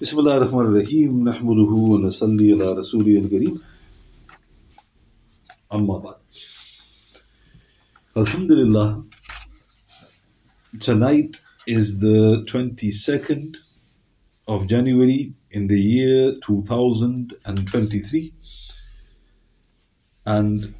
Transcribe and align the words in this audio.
بسم 0.00 0.18
الله 0.18 0.34
الرحمن 0.36 0.66
الرحيم 0.66 1.28
نحمده 1.28 1.72
ونصلي 1.92 2.52
على 2.52 2.72
رسوله 2.72 3.18
الكريم 3.18 3.60
أما 5.72 5.98
بعد 5.98 6.20
Alhamdulillah 8.16 9.04
tonight 10.80 11.40
is 11.66 12.00
the 12.00 12.44
22nd 12.48 13.58
of 14.48 14.66
January 14.66 15.32
in 15.50 15.66
the 15.68 15.78
year 15.80 16.34
2023 16.42 18.32
and 20.26 20.74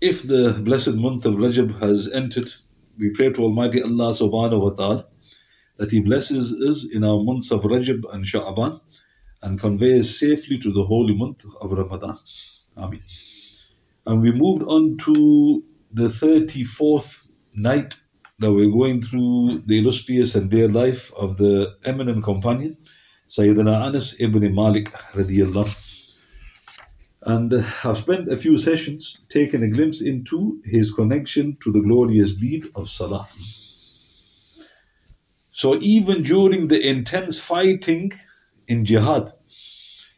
if 0.00 0.22
the 0.22 0.60
blessed 0.64 0.94
month 0.94 1.26
of 1.26 1.34
Rajab 1.34 1.78
has 1.80 2.10
entered 2.12 2.48
we 2.98 3.10
pray 3.10 3.30
to 3.30 3.42
Almighty 3.42 3.82
Allah 3.82 4.12
subhanahu 4.12 4.62
wa 4.62 4.70
ta'ala 4.70 5.06
that 5.83 5.91
He 5.91 5.99
blesses 5.99 6.53
us 6.69 6.87
in 6.95 7.03
our 7.03 7.21
months 7.21 7.51
of 7.51 7.63
Rajab 7.63 8.05
and 8.13 8.23
Sha'aban 8.23 8.79
and 9.41 9.59
conveys 9.59 10.17
safely 10.17 10.57
to 10.59 10.71
the 10.71 10.85
holy 10.85 11.13
month 11.13 11.43
of 11.59 11.73
Ramadan. 11.73 12.15
Ameen. 12.77 13.03
And 14.05 14.21
we 14.21 14.31
moved 14.31 14.63
on 14.63 14.95
to 14.99 15.61
the 15.91 16.07
34th 16.07 17.27
night 17.53 17.97
that 18.39 18.53
we're 18.53 18.71
going 18.71 19.01
through 19.01 19.63
the 19.65 19.79
illustrious 19.79 20.35
and 20.35 20.49
dear 20.49 20.69
life 20.69 21.11
of 21.15 21.35
the 21.35 21.75
eminent 21.83 22.23
companion, 22.23 22.77
Sayyidina 23.27 23.85
Anas 23.85 24.15
ibn 24.21 24.55
Malik 24.55 24.89
radiallahu. 25.11 25.81
And 27.23 27.53
I've 27.83 27.97
spent 27.97 28.29
a 28.29 28.37
few 28.37 28.57
sessions 28.57 29.25
taking 29.27 29.61
a 29.63 29.67
glimpse 29.67 30.01
into 30.01 30.61
his 30.63 30.93
connection 30.93 31.57
to 31.61 31.73
the 31.73 31.81
glorious 31.81 32.35
deed 32.35 32.63
of 32.73 32.87
Salah. 32.87 33.27
So 35.63 35.77
even 35.79 36.23
during 36.23 36.67
the 36.67 36.85
intense 36.85 37.39
fighting 37.41 38.11
in 38.67 38.83
jihad, 38.83 39.23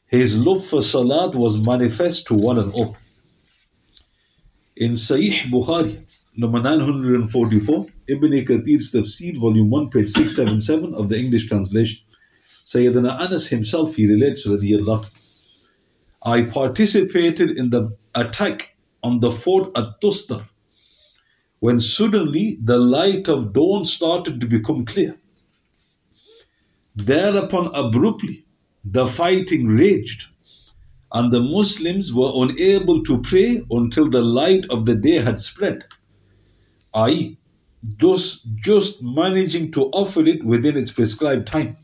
his 0.08 0.44
love 0.44 0.66
for 0.66 0.82
salat 0.82 1.36
was 1.36 1.64
manifest 1.64 2.26
to 2.30 2.34
one 2.34 2.58
and 2.58 2.74
all. 2.74 2.98
In 4.76 4.94
Sahih 4.94 5.44
Bukhari, 5.52 6.04
number 6.36 6.60
944, 6.60 7.86
Ibn 8.08 8.32
Kathir's 8.32 8.92
Tafsir, 8.92 9.40
volume 9.40 9.70
1, 9.70 9.92
page 9.92 10.08
677 10.08 10.96
of 10.96 11.10
the 11.10 11.20
English 11.20 11.46
translation, 11.46 12.04
Sayyidina 12.66 13.22
Anas 13.22 13.48
himself, 13.48 13.94
he 13.94 14.08
relates, 14.08 14.48
radiyallahu, 14.48 15.06
I 16.26 16.42
participated 16.42 17.52
in 17.52 17.70
the 17.70 17.96
attack 18.16 18.76
on 19.04 19.20
the 19.20 19.30
fort 19.30 19.78
at 19.78 20.02
Tustar 20.02 20.50
when 21.60 21.78
suddenly 21.78 22.58
the 22.64 22.80
light 22.80 23.30
of 23.30 23.54
dawn 23.54 23.86
started 23.86 24.42
to 24.42 24.48
become 24.48 24.86
clear. 24.86 25.20
Thereupon, 26.96 27.72
abruptly, 27.76 28.46
the 28.84 29.06
fighting 29.06 29.68
raged, 29.68 30.28
and 31.12 31.32
the 31.32 31.42
Muslims 31.42 32.14
were 32.14 32.32
unable 32.36 33.04
to 33.04 33.22
pray 33.22 33.62
until 33.70 34.10
the 34.10 34.22
light 34.22 34.66
of 34.70 34.86
the 34.86 34.96
day 34.96 35.18
had 35.18 35.38
spread, 35.38 35.86
i.e., 36.94 37.38
thus 37.84 38.42
just 38.56 39.04
managing 39.04 39.72
to 39.74 39.86
offer 39.92 40.26
it 40.26 40.44
within 40.44 40.78
its 40.78 40.92
prescribed 40.92 41.48
time. 41.48 41.78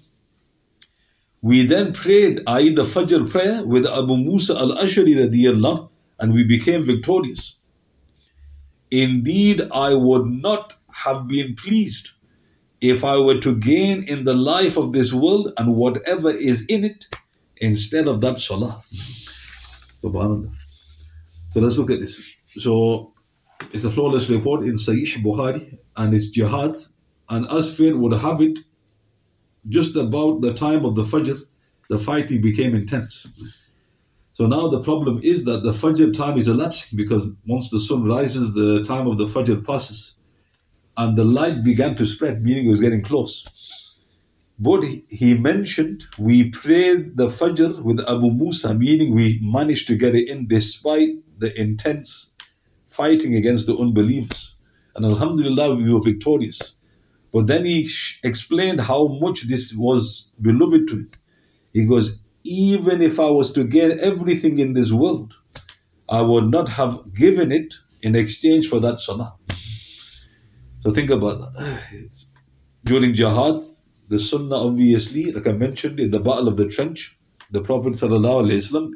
We 1.42 1.66
then 1.66 1.92
prayed, 1.92 2.42
i.e., 2.48 2.74
the 2.74 2.84
Fajr 2.84 3.30
prayer 3.30 3.66
with 3.66 3.86
Abu 3.88 4.18
Musa 4.18 4.56
al 4.56 4.76
Ashari 4.78 5.90
and 6.20 6.34
we 6.34 6.44
became 6.44 6.84
victorious. 6.84 7.58
Indeed, 8.92 9.62
I 9.74 9.94
would 9.96 10.28
not 10.28 10.74
have 10.92 11.28
been 11.28 11.56
pleased 11.56 12.12
if 12.82 13.04
I 13.04 13.20
were 13.20 13.38
to 13.40 13.56
gain 13.56 14.04
in 14.04 14.24
the 14.24 14.34
life 14.34 14.76
of 14.76 14.92
this 14.92 15.14
world 15.14 15.54
and 15.58 15.76
whatever 15.76 16.32
is 16.32 16.66
in 16.66 16.84
it 16.84 17.06
instead 17.58 18.08
of 18.08 18.22
that 18.22 18.40
salah. 18.40 18.82
Subhanallah. 20.04 20.52
So 21.50 21.60
let's 21.60 21.78
look 21.78 21.92
at 21.92 22.00
this. 22.00 22.38
So 22.48 23.14
it's 23.72 23.84
a 23.84 23.92
flawless 23.92 24.30
report 24.30 24.64
in 24.64 24.74
Sahih 24.74 25.24
Bukhari 25.24 25.78
and 25.96 26.14
it's 26.14 26.30
jihad. 26.32 26.74
And 27.30 27.46
Asfir 27.48 27.98
would 27.98 28.14
have 28.14 28.42
it 28.42 28.60
just 29.70 29.96
about 29.96 30.42
the 30.42 30.54
time 30.54 30.84
of 30.84 30.96
the 30.96 31.04
Fajr, 31.04 31.40
the 31.88 32.00
fighting 32.00 32.42
became 32.42 32.74
intense. 32.74 33.28
So 34.34 34.48
now 34.48 34.70
the 34.70 34.82
problem 34.82 35.20
is 35.22 35.46
that 35.46 35.62
the 35.62 35.72
Fajr 35.72 36.14
time 36.18 36.38
is 36.38 36.48
elapsing 36.48 36.98
because 36.98 37.30
once 37.46 37.70
the 37.70 37.80
sun 37.80 38.06
rises, 38.06 38.56
the 38.56 38.84
time 38.84 39.06
of 39.06 39.20
the 39.20 39.26
Fajr 39.26 39.64
passes 39.64 40.16
and 40.98 41.18
the 41.18 41.24
light 41.24 41.64
began 41.64 41.96
to 41.96 42.06
spread, 42.06 42.42
meaning 42.42 42.66
it 42.66 42.70
was 42.70 42.82
getting 42.82 43.02
close. 43.02 43.46
But 44.60 44.84
he 45.10 45.38
mentioned 45.38 46.06
we 46.20 46.52
prayed 46.52 47.18
the 47.18 47.28
Fajr 47.28 47.82
with 47.82 48.00
Abu 48.08 48.32
Musa, 48.32 48.76
meaning 48.76 49.16
we 49.16 49.40
managed 49.42 49.88
to 49.88 49.96
get 49.96 50.16
it 50.16 50.30
in 50.30 50.48
despite 50.48 51.10
the 51.40 51.60
intense 51.60 52.36
fighting 52.86 53.36
against 53.36 53.66
the 53.66 53.76
unbelievers. 53.76 54.56
And 54.96 55.06
Alhamdulillah, 55.06 55.76
we 55.76 55.92
were 55.92 56.02
victorious. 56.02 56.76
But 57.34 57.48
then 57.48 57.66
he 57.66 57.90
explained 58.24 58.82
how 58.82 59.08
much 59.08 59.48
this 59.48 59.74
was 59.76 60.32
beloved 60.42 60.88
to 60.90 60.96
him. 60.98 61.12
He 61.74 61.86
goes, 61.88 62.22
Even 62.44 63.02
if 63.02 63.20
I 63.20 63.32
was 63.32 63.52
to 63.54 63.64
get 63.64 63.98
everything 64.00 64.60
in 64.60 64.74
this 64.74 64.92
world, 64.92 65.34
I 66.10 66.22
would 66.22 66.52
not 66.52 66.70
have 66.70 67.14
given 67.16 67.52
it 67.52 67.74
in 68.02 68.16
exchange 68.16 68.68
for 68.68 68.80
that 68.82 69.00
salah. 69.00 69.38
So 70.82 70.92
think 70.92 71.10
about 71.10 71.40
that. 71.40 72.10
During 72.84 73.14
jihad, 73.14 73.56
the 74.10 74.20
sunnah 74.20 74.56
obviously, 74.56 75.32
like 75.32 75.48
I 75.48 75.54
mentioned 75.54 76.00
in 76.00 76.12
the 76.12 76.20
battle 76.20 76.48
of 76.48 76.58
the 76.58 76.68
trench, 76.68 77.18
the 77.52 77.62
Prophet 77.62 78.00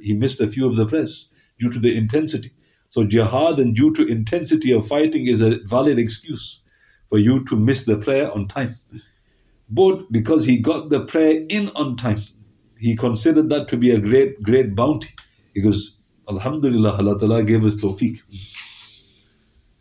he 0.02 0.14
missed 0.14 0.42
a 0.42 0.48
few 0.48 0.68
of 0.68 0.76
the 0.76 0.86
prayers 0.86 1.30
due 1.60 1.72
to 1.72 1.80
the 1.80 1.96
intensity. 1.96 2.52
So 2.90 3.06
jihad 3.06 3.60
and 3.60 3.76
due 3.76 3.94
to 3.94 4.08
intensity 4.08 4.72
of 4.72 4.88
fighting 4.88 5.28
is 5.28 5.42
a 5.42 5.60
valid 5.66 6.00
excuse 6.00 6.62
for 7.08 7.20
you 7.20 7.44
to 7.46 7.56
miss 7.56 7.86
the 7.86 7.98
prayer 7.98 8.32
on 8.32 8.48
time. 8.48 8.76
But 9.70 10.12
because 10.12 10.46
he 10.46 10.62
got 10.62 10.90
the 10.90 11.06
prayer 11.06 11.46
in 11.50 11.70
on 11.76 11.98
time, 11.98 12.22
he 12.80 12.96
considered 12.96 13.50
that 13.50 13.68
to 13.70 13.78
be 13.78 13.92
a 13.92 14.00
great, 14.00 14.42
great 14.42 14.76
bounty. 14.76 15.10
Goes, 15.62 16.00
Alhamdulillah, 16.30 16.98
Allah 16.98 17.20
Ta'ala 17.20 17.44
gave 17.44 17.66
us 17.66 17.82
tawfiq. 17.82 18.20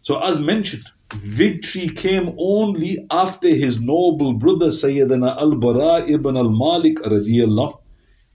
So 0.01 0.21
as 0.23 0.41
mentioned, 0.41 0.85
victory 1.13 1.89
came 1.89 2.35
only 2.39 3.07
after 3.11 3.49
his 3.49 3.81
noble 3.81 4.33
brother 4.35 4.69
Sayyidina 4.69 5.37
Al-Bara 5.37 6.07
ibn 6.09 6.37
al-Malik 6.37 6.99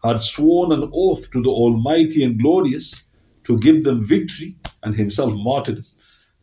had 0.04 0.20
sworn 0.20 0.72
an 0.72 0.90
oath 0.94 1.30
to 1.32 1.42
the 1.42 1.50
Almighty 1.50 2.24
and 2.24 2.40
Glorious 2.40 3.04
to 3.44 3.60
give 3.60 3.84
them 3.84 4.06
victory 4.06 4.56
and 4.84 4.96
himself 4.96 5.34
martyrdom. 5.36 5.84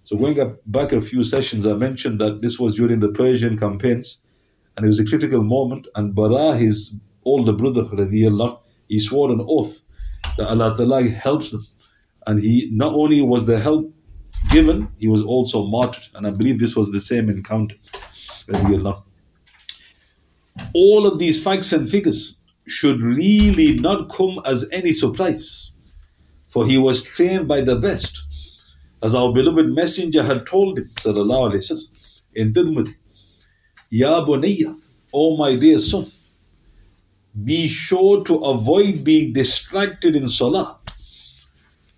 So 0.04 0.16
going 0.16 0.56
back 0.66 0.92
a 0.92 1.00
few 1.00 1.24
sessions, 1.24 1.66
I 1.66 1.74
mentioned 1.74 2.20
that 2.20 2.40
this 2.42 2.58
was 2.58 2.76
during 2.76 3.00
the 3.00 3.12
Persian 3.12 3.58
campaigns 3.58 4.22
and 4.76 4.84
it 4.84 4.88
was 4.88 5.00
a 5.00 5.06
critical 5.06 5.42
moment 5.42 5.86
and 5.94 6.14
Bara, 6.14 6.54
his 6.54 7.00
older 7.24 7.52
brother 7.52 7.84
he 8.88 9.00
swore 9.00 9.32
an 9.32 9.44
oath 9.48 9.82
that 10.36 10.48
Allah 10.48 10.76
Ta'ala 10.76 11.02
helps 11.08 11.50
them. 11.50 11.62
And 12.26 12.40
he 12.40 12.70
not 12.72 12.92
only 12.92 13.22
was 13.22 13.46
the 13.46 13.58
help 13.58 13.92
given, 14.50 14.88
he 14.98 15.08
was 15.08 15.22
also 15.22 15.66
martyred. 15.66 16.08
And 16.14 16.26
I 16.26 16.30
believe 16.30 16.58
this 16.60 16.76
was 16.76 16.92
the 16.92 17.00
same 17.00 17.28
encounter. 17.28 17.76
All 20.74 21.06
of 21.06 21.18
these 21.18 21.42
facts 21.42 21.72
and 21.72 21.88
figures 21.88 22.36
should 22.66 23.00
really 23.00 23.78
not 23.78 24.08
come 24.08 24.40
as 24.44 24.68
any 24.72 24.92
surprise, 24.92 25.72
for 26.48 26.66
he 26.66 26.78
was 26.78 27.02
trained 27.02 27.46
by 27.46 27.60
the 27.60 27.76
best, 27.76 28.22
as 29.02 29.14
our 29.14 29.32
beloved 29.32 29.68
messenger 29.68 30.22
had 30.22 30.46
told 30.46 30.78
him, 30.78 30.90
in 32.34 32.52
Tirmidhi, 32.52 32.94
Ya 33.90 34.24
bunayya, 34.24 34.76
O 35.12 35.36
my 35.36 35.56
dear 35.56 35.78
son, 35.78 36.06
be 37.44 37.68
sure 37.68 38.24
to 38.24 38.36
avoid 38.36 39.04
being 39.04 39.32
distracted 39.32 40.16
in 40.16 40.26
salah 40.26 40.78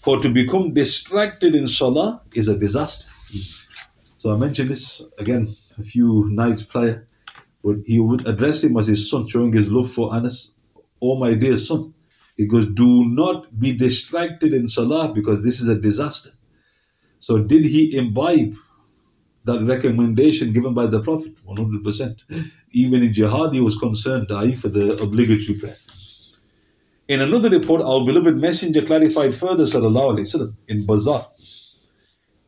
for 0.09 0.19
to 0.23 0.31
become 0.31 0.73
distracted 0.73 1.55
in 1.55 1.67
salah 1.67 2.23
is 2.35 2.49
a 2.49 2.59
disaster. 2.59 3.07
So 4.17 4.33
I 4.33 4.39
mentioned 4.39 4.71
this 4.71 5.03
again 5.19 5.55
a 5.77 5.83
few 5.83 6.31
nights 6.31 6.63
prior, 6.63 7.07
but 7.63 7.77
he 7.85 8.01
would 8.01 8.27
address 8.27 8.65
him 8.65 8.79
as 8.79 8.87
his 8.87 9.11
son, 9.11 9.29
showing 9.29 9.53
his 9.53 9.71
love 9.71 9.91
for 9.91 10.15
Anas. 10.15 10.53
Oh, 11.03 11.17
my 11.19 11.35
dear 11.35 11.59
son. 11.59 11.93
He 12.39 12.47
goes, 12.47 12.65
Do 12.65 13.05
not 13.05 13.61
be 13.61 13.75
distracted 13.77 14.55
in 14.55 14.67
salah 14.67 15.13
because 15.13 15.45
this 15.45 15.61
is 15.61 15.69
a 15.69 15.79
disaster. 15.79 16.31
So, 17.19 17.41
did 17.41 17.67
he 17.67 17.95
imbibe 17.99 18.55
that 19.45 19.61
recommendation 19.63 20.55
given 20.55 20.73
by 20.73 20.87
the 20.87 21.03
Prophet? 21.03 21.35
100%. 21.45 22.23
Even 22.71 23.03
in 23.03 23.13
jihad, 23.13 23.53
he 23.53 23.61
was 23.61 23.77
concerned 23.77 24.33
i.e., 24.33 24.57
for 24.57 24.69
the 24.69 25.03
obligatory 25.03 25.59
prayer. 25.59 25.77
In 27.09 27.23
another 27.23 27.49
report, 27.49 27.81
our 27.81 28.05
beloved 28.05 28.37
messenger 28.37 28.83
clarified 28.83 29.35
further, 29.35 29.65
sallallahu 29.65 30.19
alaihi 30.19 30.29
wasallam, 30.29 30.57
in 30.69 30.87
Bazzar. 30.87 31.27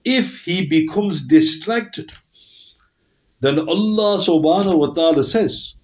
If 0.05 0.45
he 0.45 0.67
becomes 0.69 1.27
distracted, 1.27 2.11
then 3.41 3.59
Allah 3.59 4.19
subhanahu 4.19 4.79
wa 4.79 4.87
ta'ala 4.89 5.25
says, 5.25 5.77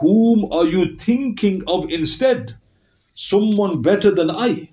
Whom 0.00 0.52
are 0.52 0.64
you 0.64 0.96
thinking 0.96 1.62
of 1.68 1.90
instead? 1.90 2.56
Someone 3.14 3.82
better 3.82 4.10
than 4.10 4.30
I. 4.30 4.70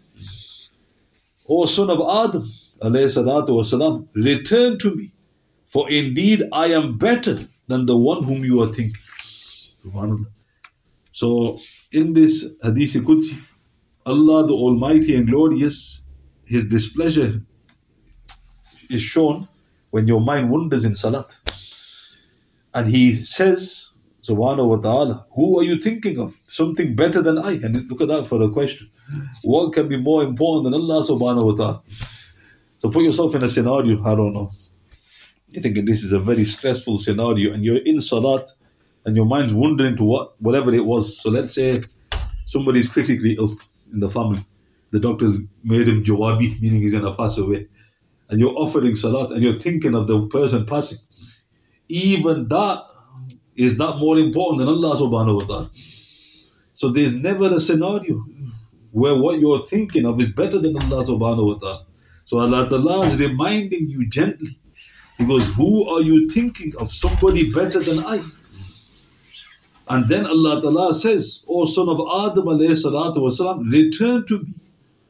O 1.48 1.66
son 1.68 1.92
of 1.92 2.00
Adam, 2.00 2.50
alayhi 2.82 3.14
salatu 3.16 3.50
wasalam, 3.50 4.08
return 4.16 4.80
to 4.80 4.96
me, 4.96 5.12
for 5.68 5.90
indeed 5.90 6.44
I 6.52 6.68
am 6.68 6.98
better 6.98 7.38
than 7.68 7.86
the 7.86 7.98
one 7.98 8.24
whom 8.24 8.44
you 8.44 8.62
are 8.62 8.72
thinking. 8.74 9.02
So, 11.12 11.58
in 11.92 12.14
this 12.14 12.56
Hadith 12.64 12.96
Qudsi, 13.06 13.40
Allah 14.06 14.48
the 14.48 14.54
Almighty 14.54 15.16
and 15.16 15.28
Glorious, 15.28 16.04
His 16.46 16.68
displeasure 16.68 17.42
is 18.90 19.02
shown 19.02 19.48
when 19.90 20.08
your 20.08 20.22
mind 20.22 20.50
wanders 20.50 20.84
in 20.84 20.94
Salat. 20.94 21.38
And 22.74 22.88
He 22.88 23.14
says, 23.14 23.90
Subhanahu 24.28 24.68
wa 24.68 24.78
ta'ala, 24.78 25.26
who 25.36 25.60
are 25.60 25.64
you 25.64 25.80
thinking 25.80 26.20
of? 26.20 26.34
Something 26.48 26.96
better 26.96 27.22
than 27.22 27.38
I. 27.38 27.54
And 27.54 27.88
look 27.90 28.02
at 28.02 28.08
that 28.08 28.26
for 28.26 28.42
a 28.42 28.50
question. 28.50 28.90
What 29.44 29.74
can 29.74 29.88
be 29.88 30.02
more 30.02 30.24
important 30.24 30.66
than 30.66 30.74
Allah 30.74 31.04
subhanahu 31.04 31.46
wa 31.46 31.56
ta'ala? 31.56 31.84
So 32.80 32.90
put 32.90 33.04
yourself 33.04 33.36
in 33.36 33.44
a 33.44 33.50
scenario, 33.50 34.04
I 34.04 34.16
don't 34.16 34.34
know. 34.34 34.52
You 35.50 35.62
think 35.62 35.86
this 35.86 36.04
is 36.04 36.12
a 36.12 36.20
very 36.20 36.44
stressful 36.44 36.98
scenario 36.98 37.54
and 37.54 37.64
you're 37.64 37.86
in 37.86 38.02
Salat 38.02 38.50
and 39.06 39.16
your 39.16 39.26
mind's 39.26 39.54
wandering 39.54 39.96
to 39.98 40.04
what 40.04 40.42
whatever 40.42 40.74
it 40.74 40.86
was. 40.86 41.18
So 41.18 41.30
let's 41.30 41.54
say 41.54 41.82
somebody's 42.46 42.88
critically 42.88 43.36
ill 43.38 43.52
in 43.94 44.00
the 44.00 44.10
family. 44.10 44.44
The 44.92 45.00
doctors 45.00 45.40
made 45.64 45.88
him 45.88 46.04
jawabi, 46.04 46.60
meaning 46.62 46.82
he's 46.82 46.94
gonna 46.94 47.14
pass 47.14 47.38
away. 47.38 47.68
And 48.30 48.40
you're 48.40 48.58
offering 48.58 48.96
salat 48.96 49.32
and 49.32 49.44
you're 49.44 49.54
thinking 49.54 49.96
of 49.96 50.08
the 50.08 50.28
person 50.28 50.66
passing. 50.66 51.00
Even 51.88 52.48
that 52.48 52.84
is 53.56 53.78
not 53.78 54.00
more 54.00 54.18
important 54.18 54.60
than 54.60 54.68
Allah 54.68 54.96
subhanahu 54.98 55.42
wa 55.42 55.46
ta'ala. 55.46 55.72
So 56.74 56.90
there's 56.90 57.16
never 57.16 57.46
a 57.46 57.60
scenario 57.60 58.26
where 58.92 59.22
what 59.22 59.40
you're 59.40 59.66
thinking 59.68 60.06
of 60.06 60.20
is 60.20 60.32
better 60.32 60.58
than 60.60 60.76
Allah 60.78 61.06
subhanahu 61.06 61.48
wa 61.48 61.58
ta'ala. 61.60 61.86
So 62.26 62.40
Allah 62.40 62.68
Ta'ala 62.68 63.06
is 63.06 63.20
reminding 63.20 63.90
you 63.90 64.10
gently. 64.10 64.50
He 65.18 65.26
goes, 65.26 65.48
Who 65.54 65.88
are 65.96 66.02
you 66.02 66.30
thinking 66.30 66.74
of? 66.80 66.90
Somebody 66.90 67.52
better 67.52 67.80
than 67.80 68.00
I. 68.00 68.20
And 69.88 70.10
then 70.10 70.26
Allah 70.26 70.62
Ta'ala 70.62 70.94
says, 70.94 71.46
O 71.48 71.66
son 71.66 71.90
of 71.90 72.00
Adam 72.00 72.46
wasalam, 72.46 73.72
return 73.72 74.26
to 74.26 74.40
me. 74.44 74.54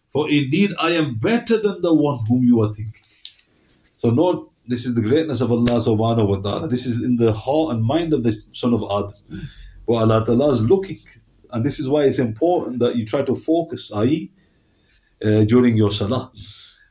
For 0.10 0.30
indeed 0.30 0.72
I 0.80 0.92
am 0.92 1.16
better 1.16 1.60
than 1.60 1.82
the 1.82 1.94
one 1.94 2.20
whom 2.28 2.44
you 2.44 2.62
are 2.62 2.74
thinking. 2.74 3.02
So 3.98 4.10
note, 4.10 4.52
this 4.68 4.86
is 4.86 4.96
the 4.96 5.02
greatness 5.02 5.42
of 5.42 5.52
Allah 5.52 5.80
subhanahu 5.80 6.28
wa 6.28 6.38
ta'ala. 6.38 6.68
This 6.68 6.86
is 6.86 7.04
in 7.04 7.18
the 7.18 7.32
heart 7.34 7.76
and 7.76 7.84
mind 7.84 8.14
of 8.14 8.24
the 8.24 8.42
son 8.52 8.74
of 8.74 8.84
Adam. 8.84 9.14
Where 9.86 10.00
Allah 10.00 10.26
Ta'ala 10.26 10.52
is 10.52 10.62
looking. 10.62 11.00
And 11.52 11.66
this 11.66 11.80
is 11.80 11.88
why 11.88 12.04
it's 12.04 12.20
important 12.20 12.80
that 12.80 12.96
you 12.96 13.06
try 13.06 13.22
to 13.22 13.36
focus, 13.36 13.92
i.e., 13.94 14.32
uh, 15.24 15.46
during 15.46 15.78
your 15.78 15.92
salah. 15.92 16.32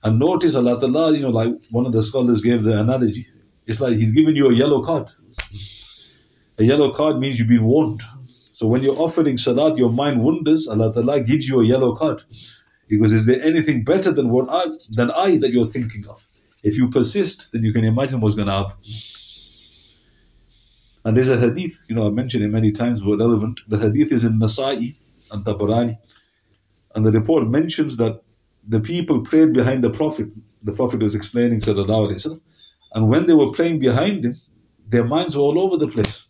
And 0.04 0.18
notice 0.18 0.54
Allah 0.54 0.78
Ta'ala, 0.78 1.12
you 1.12 1.22
know, 1.22 1.30
like 1.30 1.48
one 1.70 1.86
of 1.86 1.92
the 1.92 2.02
scholars 2.02 2.40
gave 2.40 2.62
the 2.62 2.78
analogy. 2.78 3.26
It's 3.66 3.80
like 3.80 3.94
He's 3.94 4.12
giving 4.12 4.36
you 4.36 4.48
a 4.48 4.54
yellow 4.54 4.82
card. 4.82 5.08
A 6.58 6.64
yellow 6.64 6.92
card 6.92 7.18
means 7.18 7.38
you've 7.38 7.48
been 7.48 7.64
warned. 7.64 8.02
So 8.52 8.66
when 8.68 8.82
you're 8.82 8.96
offering 8.96 9.36
salat, 9.36 9.76
your 9.76 9.90
mind 9.90 10.22
wanders, 10.22 10.68
Allah 10.68 10.92
Ta'ala 10.94 11.20
gives 11.20 11.48
you 11.48 11.60
a 11.60 11.64
yellow 11.64 11.94
card. 11.94 12.22
Because 12.88 13.12
is 13.12 13.26
there 13.26 13.42
anything 13.42 13.82
better 13.82 14.12
than 14.12 14.28
what 14.28 14.48
I 14.48 14.66
than 14.90 15.10
I 15.10 15.38
that 15.38 15.50
you're 15.50 15.68
thinking 15.68 16.06
of? 16.08 16.24
If 16.62 16.76
you 16.76 16.88
persist, 16.90 17.50
then 17.52 17.64
you 17.64 17.72
can 17.72 17.84
imagine 17.84 18.20
what's 18.20 18.34
gonna 18.34 18.52
happen. 18.52 18.76
And 21.04 21.16
there's 21.16 21.28
a 21.28 21.38
hadith, 21.38 21.84
you 21.88 21.94
know, 21.94 22.06
I 22.06 22.10
mentioned 22.10 22.44
it 22.44 22.48
many 22.48 22.72
times, 22.72 23.02
but 23.02 23.18
relevant. 23.18 23.60
The 23.68 23.78
hadith 23.78 24.12
is 24.12 24.24
in 24.24 24.38
Nasa'i 24.38 24.96
and 25.32 25.44
Tabarani. 25.44 25.98
And 26.94 27.04
the 27.04 27.12
report 27.12 27.48
mentions 27.48 27.96
that 27.98 28.22
the 28.66 28.80
people 28.80 29.20
prayed 29.20 29.52
behind 29.52 29.84
the 29.84 29.90
Prophet. 29.90 30.28
The 30.62 30.72
Prophet 30.72 31.02
was 31.02 31.14
explaining, 31.14 31.58
Sallallahu 31.58 32.08
Alaihi 32.08 32.14
Wasallam. 32.14 32.40
And 32.94 33.08
when 33.08 33.26
they 33.26 33.34
were 33.34 33.50
praying 33.50 33.80
behind 33.80 34.24
him, 34.24 34.34
their 34.94 35.04
minds 35.04 35.36
were 35.36 35.42
all 35.42 35.60
over 35.60 35.76
the 35.76 35.88
place. 35.88 36.26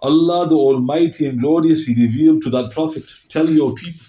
Allah 0.00 0.48
the 0.48 0.56
Almighty 0.56 1.26
and 1.26 1.40
Glorious, 1.40 1.84
He 1.86 1.94
revealed 1.94 2.42
to 2.42 2.50
that 2.50 2.72
Prophet, 2.72 3.04
Tell 3.28 3.48
your 3.48 3.72
people 3.74 4.06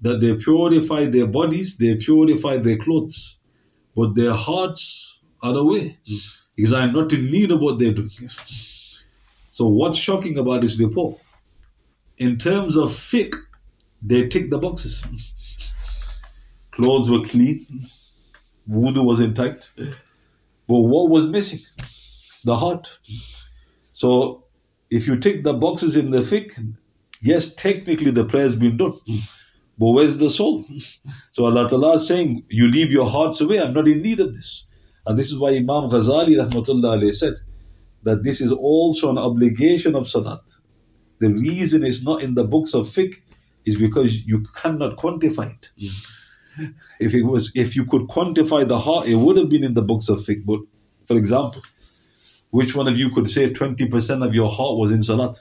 that 0.00 0.20
they 0.20 0.34
purify 0.36 1.06
their 1.06 1.26
bodies, 1.26 1.78
they 1.78 1.94
purify 1.94 2.58
their 2.58 2.76
clothes, 2.76 3.38
but 3.94 4.14
their 4.14 4.34
hearts 4.34 5.20
are 5.42 5.54
away. 5.56 5.98
Because 6.56 6.72
I 6.72 6.82
am 6.82 6.92
not 6.92 7.12
in 7.12 7.30
need 7.30 7.50
of 7.52 7.60
what 7.60 7.78
they're 7.78 7.92
doing. 7.92 8.10
So, 9.50 9.68
what's 9.68 9.98
shocking 9.98 10.36
about 10.38 10.62
this 10.62 10.78
report? 10.78 11.16
In 12.18 12.38
terms 12.38 12.76
of 12.76 12.88
fiqh, 12.90 13.34
they 14.02 14.28
tick 14.28 14.50
the 14.50 14.58
boxes. 14.58 15.04
Clothes 16.72 17.10
were 17.10 17.22
clean, 17.22 17.64
wudu 18.68 19.04
was 19.04 19.20
intact, 19.20 19.72
but 19.76 20.80
what 20.80 21.08
was 21.08 21.28
missing? 21.30 21.60
The 22.46 22.56
heart. 22.56 22.98
So 23.92 24.44
if 24.90 25.06
you 25.06 25.18
tick 25.18 25.44
the 25.44 25.54
boxes 25.54 25.96
in 25.96 26.10
the 26.10 26.18
fiqh, 26.18 26.52
yes, 27.20 27.54
technically 27.54 28.10
the 28.10 28.24
prayer 28.24 28.44
has 28.44 28.56
been 28.56 28.76
done. 28.76 28.94
But 29.78 29.92
where's 29.92 30.18
the 30.18 30.30
soul? 30.30 30.64
So 31.32 31.44
Allah 31.44 31.68
Ta'ala 31.68 31.96
is 31.96 32.08
saying, 32.08 32.44
You 32.48 32.66
leave 32.66 32.90
your 32.90 33.08
hearts 33.10 33.40
away, 33.42 33.60
I'm 33.60 33.74
not 33.74 33.86
in 33.86 34.00
need 34.00 34.20
of 34.20 34.34
this. 34.34 34.64
And 35.06 35.18
this 35.18 35.30
is 35.30 35.38
why 35.38 35.50
Imam 35.50 35.90
Ghazali 35.90 36.34
rahmatullah 36.42 37.14
said 37.14 37.34
that 38.02 38.24
this 38.24 38.40
is 38.40 38.52
also 38.52 39.10
an 39.10 39.18
obligation 39.18 39.94
of 39.94 40.06
salat. 40.06 40.40
The 41.18 41.30
reason 41.30 41.84
it's 41.84 42.02
not 42.02 42.22
in 42.22 42.34
the 42.34 42.44
books 42.44 42.74
of 42.74 42.86
fiqh 42.86 43.16
is 43.64 43.78
because 43.78 44.26
you 44.26 44.44
cannot 44.60 44.96
quantify 44.96 45.50
it. 45.50 45.70
Mm. 45.78 46.72
If 47.00 47.14
it 47.14 47.24
was 47.24 47.52
if 47.54 47.76
you 47.76 47.84
could 47.84 48.02
quantify 48.02 48.66
the 48.66 48.78
heart, 48.78 49.06
it 49.08 49.16
would 49.16 49.36
have 49.36 49.50
been 49.50 49.64
in 49.64 49.74
the 49.74 49.82
books 49.82 50.08
of 50.08 50.18
fiqh. 50.18 50.44
But 50.44 50.60
for 51.06 51.16
example, 51.16 51.62
which 52.50 52.74
one 52.74 52.88
of 52.88 52.98
you 52.98 53.10
could 53.10 53.28
say 53.28 53.50
20% 53.50 54.26
of 54.26 54.34
your 54.34 54.50
heart 54.50 54.78
was 54.78 54.92
in 54.92 55.02
salat? 55.02 55.40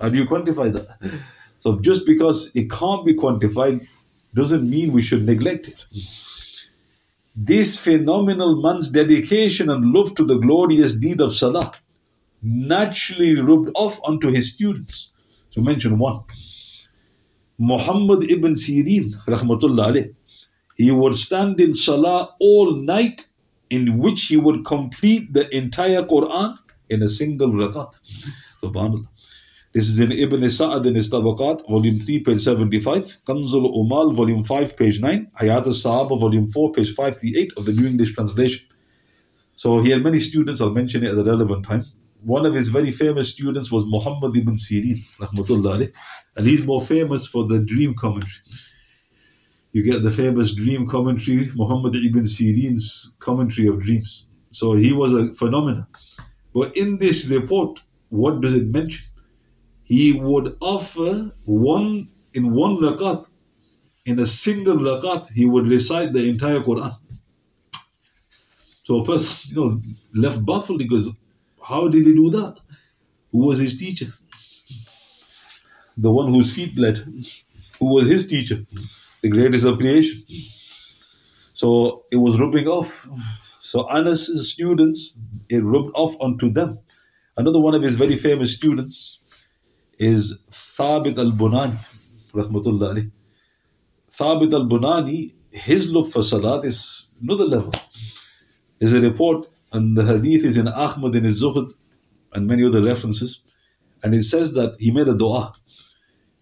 How 0.00 0.08
do 0.08 0.18
you 0.18 0.24
quantify 0.24 0.72
that? 0.72 1.22
So 1.58 1.80
just 1.80 2.06
because 2.06 2.52
it 2.54 2.70
can't 2.70 3.04
be 3.04 3.14
quantified 3.14 3.86
doesn't 4.34 4.68
mean 4.68 4.92
we 4.92 5.02
should 5.02 5.26
neglect 5.26 5.68
it. 5.68 5.86
This 7.34 7.82
phenomenal 7.82 8.60
man's 8.60 8.88
dedication 8.90 9.70
and 9.70 9.92
love 9.92 10.14
to 10.16 10.24
the 10.24 10.38
glorious 10.38 10.92
deed 10.92 11.20
of 11.20 11.32
salah 11.32 11.70
naturally 12.42 13.40
rubbed 13.40 13.70
off 13.74 14.00
onto 14.04 14.28
his 14.28 14.52
students. 14.52 15.12
So 15.50 15.60
mention 15.60 15.98
one. 15.98 16.22
Muhammad 17.58 18.22
ibn 18.30 18.52
Sirin, 18.52 19.14
rahmatullah 19.26 19.92
alayh, 19.92 20.14
he 20.76 20.90
would 20.90 21.14
stand 21.14 21.60
in 21.60 21.72
salah 21.74 22.34
all 22.40 22.76
night 22.76 23.27
in 23.70 23.98
which 23.98 24.24
he 24.24 24.36
would 24.36 24.64
complete 24.64 25.32
the 25.32 25.54
entire 25.54 26.02
Quran 26.02 26.58
in 26.88 27.02
a 27.02 27.08
single 27.08 27.50
rakat. 27.50 27.98
Subhanallah. 28.62 29.06
This 29.74 29.88
is 29.88 30.00
in 30.00 30.10
Ibn 30.10 30.48
Sa'ad 30.50 30.86
in 30.86 30.94
his 30.94 31.10
Tabaqat, 31.10 31.68
volume 31.68 31.98
3, 31.98 32.20
page 32.20 32.40
75, 32.40 33.18
Kanzul 33.26 33.70
Ummal, 33.76 34.14
volume 34.14 34.42
5, 34.42 34.76
page 34.76 34.98
9, 35.00 35.30
Hayat 35.40 35.66
al-Sahaba, 35.66 36.18
volume 36.18 36.48
4, 36.48 36.72
page 36.72 36.94
58 36.94 37.52
of 37.56 37.66
the 37.66 37.72
New 37.72 37.86
English 37.86 38.14
translation. 38.14 38.66
So 39.56 39.82
he 39.82 39.90
had 39.90 40.02
many 40.02 40.20
students, 40.20 40.62
I'll 40.62 40.70
mention 40.70 41.04
it 41.04 41.10
at 41.10 41.16
the 41.16 41.24
relevant 41.24 41.66
time. 41.66 41.84
One 42.22 42.46
of 42.46 42.54
his 42.54 42.70
very 42.70 42.90
famous 42.90 43.28
students 43.30 43.70
was 43.70 43.84
Muhammad 43.86 44.36
ibn 44.36 44.54
Sirin, 44.56 44.98
and 46.36 46.46
he's 46.46 46.66
more 46.66 46.80
famous 46.80 47.26
for 47.26 47.44
the 47.46 47.60
dream 47.62 47.94
commentary 47.94 48.42
you 49.72 49.82
get 49.82 50.02
the 50.02 50.10
famous 50.10 50.54
dream 50.54 50.86
commentary, 50.86 51.50
Muhammad 51.54 51.94
ibn 51.94 52.24
Sirin's 52.24 53.12
commentary 53.18 53.68
of 53.68 53.80
dreams. 53.80 54.26
So 54.50 54.72
he 54.72 54.92
was 54.92 55.14
a 55.14 55.34
phenomenon. 55.34 55.86
But 56.54 56.76
in 56.76 56.98
this 56.98 57.26
report, 57.28 57.80
what 58.08 58.40
does 58.40 58.54
it 58.54 58.66
mention? 58.68 59.04
He 59.84 60.18
would 60.20 60.56
offer 60.60 61.30
one 61.44 62.08
in 62.34 62.54
one 62.54 62.76
rakat, 62.76 63.26
in 64.04 64.18
a 64.18 64.26
single 64.26 64.76
rakat, 64.76 65.30
he 65.32 65.44
would 65.44 65.68
recite 65.68 66.12
the 66.12 66.24
entire 66.28 66.60
Quran. 66.60 66.94
So 68.84 69.00
a 69.00 69.04
person, 69.04 69.54
you 69.54 69.70
know, 69.70 69.82
left 70.14 70.44
baffled 70.46 70.78
because 70.78 71.08
how 71.62 71.88
did 71.88 72.06
he 72.06 72.14
do 72.14 72.30
that? 72.30 72.58
Who 73.32 73.46
was 73.46 73.58
his 73.58 73.76
teacher? 73.76 74.06
The 75.96 76.10
one 76.10 76.32
whose 76.32 76.54
feet 76.54 76.74
bled. 76.74 76.98
Who 77.78 77.94
was 77.94 78.06
his 78.06 78.26
teacher? 78.26 78.64
The 79.22 79.28
greatest 79.28 79.64
of 79.66 79.78
creation. 79.78 80.22
So 81.52 82.04
it 82.10 82.16
was 82.16 82.38
rubbing 82.38 82.66
off. 82.66 83.08
So 83.60 83.88
Anas's 83.90 84.52
students, 84.52 85.18
it 85.48 85.62
rubbed 85.62 85.90
off 85.94 86.14
onto 86.20 86.50
them. 86.50 86.78
Another 87.36 87.60
one 87.60 87.74
of 87.74 87.82
his 87.82 87.96
very 87.96 88.16
famous 88.16 88.54
students 88.54 89.50
is 89.98 90.40
Thabit 90.50 91.18
al-Bunani, 91.18 91.76
rahmatullah 92.32 92.94
alayhi. 92.94 93.10
Thabit 94.12 94.52
al-Bunani, 94.52 95.34
his 95.50 95.92
love 95.92 96.10
for 96.10 96.22
salat 96.22 96.64
is 96.64 97.08
another 97.20 97.44
level. 97.44 97.72
There's 98.78 98.92
a 98.92 99.00
report, 99.00 99.48
and 99.72 99.96
the 99.96 100.04
hadith 100.04 100.44
is 100.44 100.56
in 100.56 100.68
Ahmad 100.68 101.16
in 101.16 101.24
his 101.24 101.42
Zuhd 101.42 101.72
and 102.32 102.46
many 102.46 102.64
other 102.64 102.82
references. 102.82 103.42
And 104.02 104.14
it 104.14 104.22
says 104.22 104.54
that 104.54 104.76
he 104.78 104.92
made 104.92 105.08
a 105.08 105.16
dua. 105.16 105.52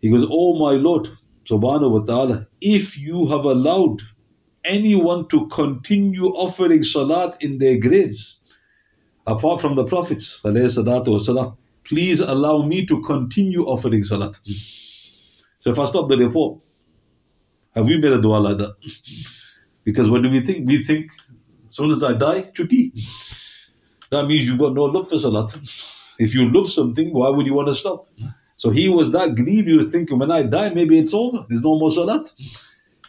He 0.00 0.10
goes, 0.10 0.26
Oh 0.30 0.58
my 0.58 0.78
Lord, 0.78 1.08
subhanahu 1.48 1.90
wa 1.92 2.00
ta'ala, 2.04 2.48
if 2.60 2.98
you 2.98 3.28
have 3.28 3.44
allowed 3.44 4.02
anyone 4.64 5.28
to 5.28 5.46
continue 5.48 6.26
offering 6.26 6.82
salat 6.82 7.36
in 7.40 7.58
their 7.58 7.78
graves, 7.78 8.40
apart 9.26 9.60
from 9.60 9.76
the 9.76 9.84
prophets, 9.84 10.40
wasalam, 10.42 11.56
please 11.84 12.20
allow 12.20 12.62
me 12.62 12.84
to 12.84 13.00
continue 13.02 13.62
offering 13.62 14.02
salat. 14.02 14.36
So 15.60 15.70
if 15.70 15.78
I 15.78 15.84
stop 15.84 16.08
the 16.08 16.16
report, 16.16 16.60
have 17.74 17.86
we 17.86 17.98
made 17.98 18.12
a 18.12 18.20
dua 18.20 18.38
like 18.38 18.58
that? 18.58 18.74
Because 19.84 20.10
what 20.10 20.22
do 20.22 20.30
we 20.30 20.40
think? 20.40 20.66
We 20.68 20.78
think, 20.78 21.12
as 21.68 21.76
soon 21.76 21.92
as 21.92 22.02
I 22.02 22.14
die, 22.14 22.42
chuti. 22.42 22.90
That 24.10 24.26
means 24.26 24.48
you've 24.48 24.58
got 24.58 24.74
no 24.74 24.84
love 24.84 25.08
for 25.08 25.18
salat. 25.18 25.56
If 26.18 26.34
you 26.34 26.50
love 26.52 26.68
something, 26.68 27.12
why 27.12 27.28
would 27.28 27.46
you 27.46 27.54
want 27.54 27.68
to 27.68 27.74
stop? 27.74 28.08
So 28.56 28.70
he 28.70 28.88
was 28.88 29.12
that 29.12 29.34
grieved, 29.36 29.68
he 29.68 29.76
was 29.76 29.90
thinking, 29.90 30.18
when 30.18 30.30
I 30.30 30.42
die, 30.42 30.70
maybe 30.70 30.98
it's 30.98 31.12
over. 31.12 31.44
There's 31.48 31.62
no 31.62 31.78
more 31.78 31.90
salat. 31.90 32.32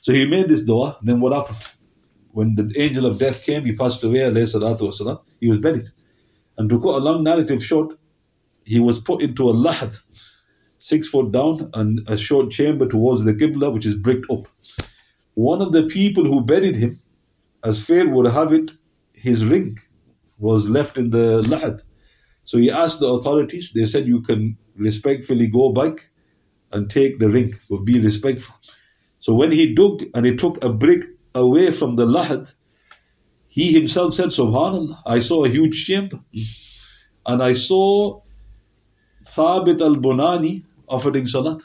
So 0.01 0.11
he 0.13 0.29
made 0.29 0.49
this 0.49 0.63
dua. 0.63 0.97
Then 1.01 1.19
what 1.21 1.33
happened? 1.33 1.57
When 2.31 2.55
the 2.55 2.71
angel 2.77 3.05
of 3.05 3.17
death 3.17 3.45
came, 3.45 3.65
he 3.65 3.75
passed 3.75 4.03
away, 4.03 4.19
wasalam, 4.19 5.21
he 5.39 5.47
was 5.47 5.57
buried. 5.57 5.87
And 6.57 6.69
to 6.69 6.79
cut 6.79 6.95
a 6.95 6.97
long 6.97 7.23
narrative 7.23 7.63
short, 7.63 7.97
he 8.65 8.79
was 8.79 8.99
put 8.99 9.21
into 9.21 9.49
a 9.49 9.53
lahad, 9.53 9.97
six 10.77 11.07
foot 11.07 11.31
down, 11.31 11.69
and 11.73 12.01
a 12.07 12.17
short 12.17 12.51
chamber 12.51 12.85
towards 12.85 13.23
the 13.23 13.33
Qibla, 13.33 13.73
which 13.73 13.85
is 13.85 13.95
bricked 13.95 14.29
up. 14.29 14.47
One 15.35 15.61
of 15.61 15.71
the 15.71 15.87
people 15.87 16.25
who 16.25 16.45
buried 16.45 16.75
him, 16.75 16.99
as 17.63 17.83
fate 17.83 18.09
would 18.09 18.25
have 18.25 18.51
it, 18.51 18.71
his 19.13 19.45
ring 19.45 19.77
was 20.37 20.69
left 20.69 20.97
in 20.97 21.11
the 21.11 21.41
lahad. 21.43 21.81
So 22.43 22.57
he 22.57 22.69
asked 22.69 22.99
the 22.99 23.07
authorities, 23.07 23.71
they 23.73 23.85
said, 23.85 24.07
You 24.07 24.21
can 24.21 24.57
respectfully 24.77 25.47
go 25.47 25.71
back 25.71 26.09
and 26.71 26.89
take 26.89 27.19
the 27.19 27.29
ring, 27.29 27.53
but 27.69 27.85
be 27.85 27.99
respectful. 27.99 28.55
So 29.19 29.33
when 29.33 29.51
he 29.51 29.73
dug 29.73 30.03
and 30.13 30.25
he 30.25 30.35
took 30.35 30.63
a 30.63 30.69
brick 30.69 31.03
away 31.33 31.71
from 31.71 31.95
the 31.95 32.05
lahad, 32.05 32.53
he 33.47 33.73
himself 33.73 34.13
said, 34.13 34.27
Subhanallah, 34.27 34.99
I 35.05 35.19
saw 35.19 35.43
a 35.45 35.49
huge 35.49 35.85
chamber. 35.85 36.19
And 37.25 37.41
I 37.41 37.53
saw 37.53 38.21
Thabit 39.25 39.81
al 39.81 39.95
Bunani 39.95 40.63
offering 40.87 41.25
salat. 41.25 41.61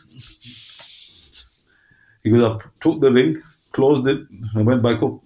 He 2.24 2.30
goes 2.30 2.42
up, 2.42 2.62
took 2.80 3.00
the 3.00 3.12
ring, 3.12 3.36
closed 3.72 4.06
it, 4.06 4.20
and 4.54 4.66
went 4.66 4.82
back 4.82 5.02
up. 5.02 5.20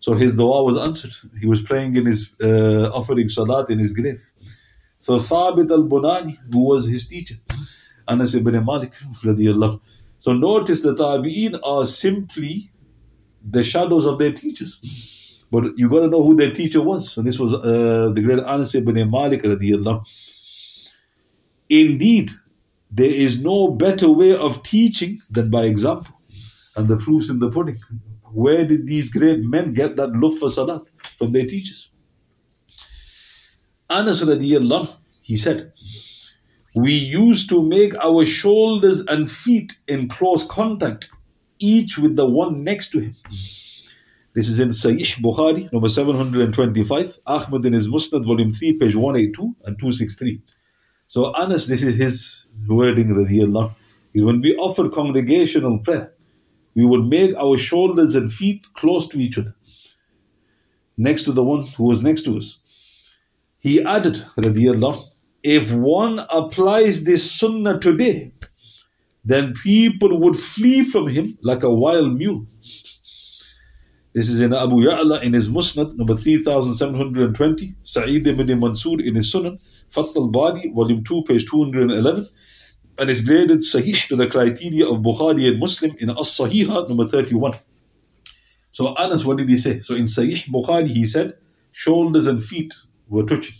So 0.00 0.12
his 0.12 0.36
dua 0.36 0.62
was 0.62 0.76
answered. 0.76 1.12
He 1.40 1.46
was 1.46 1.62
praying 1.62 1.96
in 1.96 2.06
his, 2.06 2.34
uh, 2.40 2.90
offering 2.92 3.28
salat 3.28 3.70
in 3.70 3.78
his 3.78 3.92
grave. 3.92 4.20
So 5.06 5.18
Thabit 5.18 5.70
al 5.70 5.84
Bunani, 5.84 6.36
who 6.52 6.66
was 6.66 6.88
his 6.88 7.06
teacher, 7.06 7.36
Anas 8.08 8.34
ibn 8.34 8.54
Malik. 8.64 8.92
So 10.18 10.32
notice 10.32 10.80
the 10.80 10.96
Tabi'een 10.96 11.60
are 11.62 11.84
simply 11.84 12.72
the 13.48 13.62
shadows 13.62 14.04
of 14.04 14.18
their 14.18 14.32
teachers. 14.32 14.80
But 15.48 15.78
you 15.78 15.88
got 15.88 16.00
to 16.00 16.08
know 16.08 16.24
who 16.24 16.34
their 16.34 16.50
teacher 16.50 16.82
was. 16.82 17.16
And 17.16 17.24
this 17.24 17.38
was 17.38 17.54
uh, 17.54 18.10
the 18.16 18.20
great 18.20 18.40
Anas 18.40 18.74
ibn 18.74 18.96
Malik. 19.08 19.44
Indeed, 21.68 22.32
there 22.90 23.14
is 23.26 23.40
no 23.40 23.68
better 23.68 24.10
way 24.10 24.34
of 24.34 24.64
teaching 24.64 25.20
than 25.30 25.50
by 25.50 25.66
example. 25.66 26.16
And 26.76 26.88
the 26.88 26.96
proof's 26.96 27.30
in 27.30 27.38
the 27.38 27.48
pudding. 27.48 27.78
Where 28.32 28.66
did 28.66 28.88
these 28.88 29.08
great 29.08 29.38
men 29.38 29.72
get 29.72 29.94
that 29.98 30.10
love 30.16 30.36
for 30.36 30.50
salat? 30.50 30.82
From 31.16 31.30
their 31.30 31.46
teachers. 31.46 31.90
Anas 33.88 34.24
radiallahu, 34.24 34.96
he 35.20 35.36
said, 35.36 35.72
we 36.74 36.92
used 36.92 37.48
to 37.48 37.62
make 37.62 37.96
our 38.04 38.26
shoulders 38.26 39.00
and 39.06 39.30
feet 39.30 39.74
in 39.88 40.08
close 40.08 40.44
contact, 40.44 41.08
each 41.58 41.96
with 41.96 42.16
the 42.16 42.28
one 42.28 42.64
next 42.64 42.90
to 42.90 43.00
him. 43.00 43.14
This 44.34 44.48
is 44.48 44.60
in 44.60 44.68
Sahih 44.68 45.14
Bukhari, 45.22 45.72
number 45.72 45.88
725, 45.88 47.18
Ahmad 47.26 47.64
in 47.64 47.72
his 47.72 47.88
Musnad, 47.88 48.26
volume 48.26 48.52
3, 48.52 48.78
page 48.78 48.94
182 48.94 49.56
and 49.64 49.78
263. 49.78 50.42
So 51.08 51.34
Anas, 51.34 51.66
this 51.66 51.82
is 51.82 51.96
his 51.96 52.50
wording, 52.68 53.08
radiallahu. 53.08 53.74
Is 54.12 54.24
when 54.24 54.40
we 54.40 54.54
offer 54.56 54.88
congregational 54.90 55.78
prayer, 55.78 56.12
we 56.74 56.84
would 56.84 57.06
make 57.06 57.34
our 57.36 57.56
shoulders 57.56 58.14
and 58.14 58.30
feet 58.30 58.66
close 58.74 59.08
to 59.08 59.18
each 59.18 59.38
other, 59.38 59.54
next 60.98 61.22
to 61.22 61.32
the 61.32 61.44
one 61.44 61.62
who 61.62 61.84
was 61.84 62.02
next 62.02 62.22
to 62.22 62.36
us. 62.36 62.60
He 63.66 63.82
added, 63.82 64.14
radiallahu, 64.36 65.02
if 65.42 65.72
one 65.72 66.20
applies 66.30 67.02
this 67.02 67.28
sunnah 67.28 67.80
today, 67.80 68.30
then 69.24 69.54
people 69.54 70.20
would 70.20 70.36
flee 70.36 70.84
from 70.84 71.08
him 71.08 71.36
like 71.42 71.64
a 71.64 71.74
wild 71.74 72.16
mule. 72.16 72.46
This 74.14 74.30
is 74.30 74.38
in 74.38 74.54
Abu 74.54 74.76
Ya'la 74.86 75.20
in 75.20 75.32
his 75.32 75.48
Musnad, 75.48 75.96
number 75.96 76.14
3720, 76.14 77.74
Sa'id 77.82 78.24
ibn 78.28 78.46
Mansur 78.60 79.00
in 79.00 79.16
his 79.16 79.34
Sunan, 79.34 79.60
Fath 79.92 80.16
al-Bari, 80.16 80.70
volume 80.72 81.02
2, 81.02 81.24
page 81.24 81.44
211, 81.46 82.24
and 82.98 83.10
is 83.10 83.20
graded 83.20 83.58
Sahih 83.58 84.06
to 84.06 84.14
the 84.14 84.28
criteria 84.28 84.88
of 84.88 84.98
Bukhari 84.98 85.48
and 85.48 85.58
Muslim 85.58 85.92
in 85.98 86.10
As-Sahiha, 86.10 86.88
number 86.88 87.08
31. 87.08 87.54
So 88.70 88.94
Anas, 88.94 89.24
what 89.24 89.38
did 89.38 89.48
he 89.48 89.58
say? 89.58 89.80
So 89.80 89.96
in 89.96 90.04
Sahih 90.04 90.46
Bukhari, 90.46 90.86
he 90.86 91.04
said, 91.04 91.36
shoulders 91.72 92.28
and 92.28 92.40
feet 92.40 92.72
were 93.08 93.24
touching. 93.24 93.56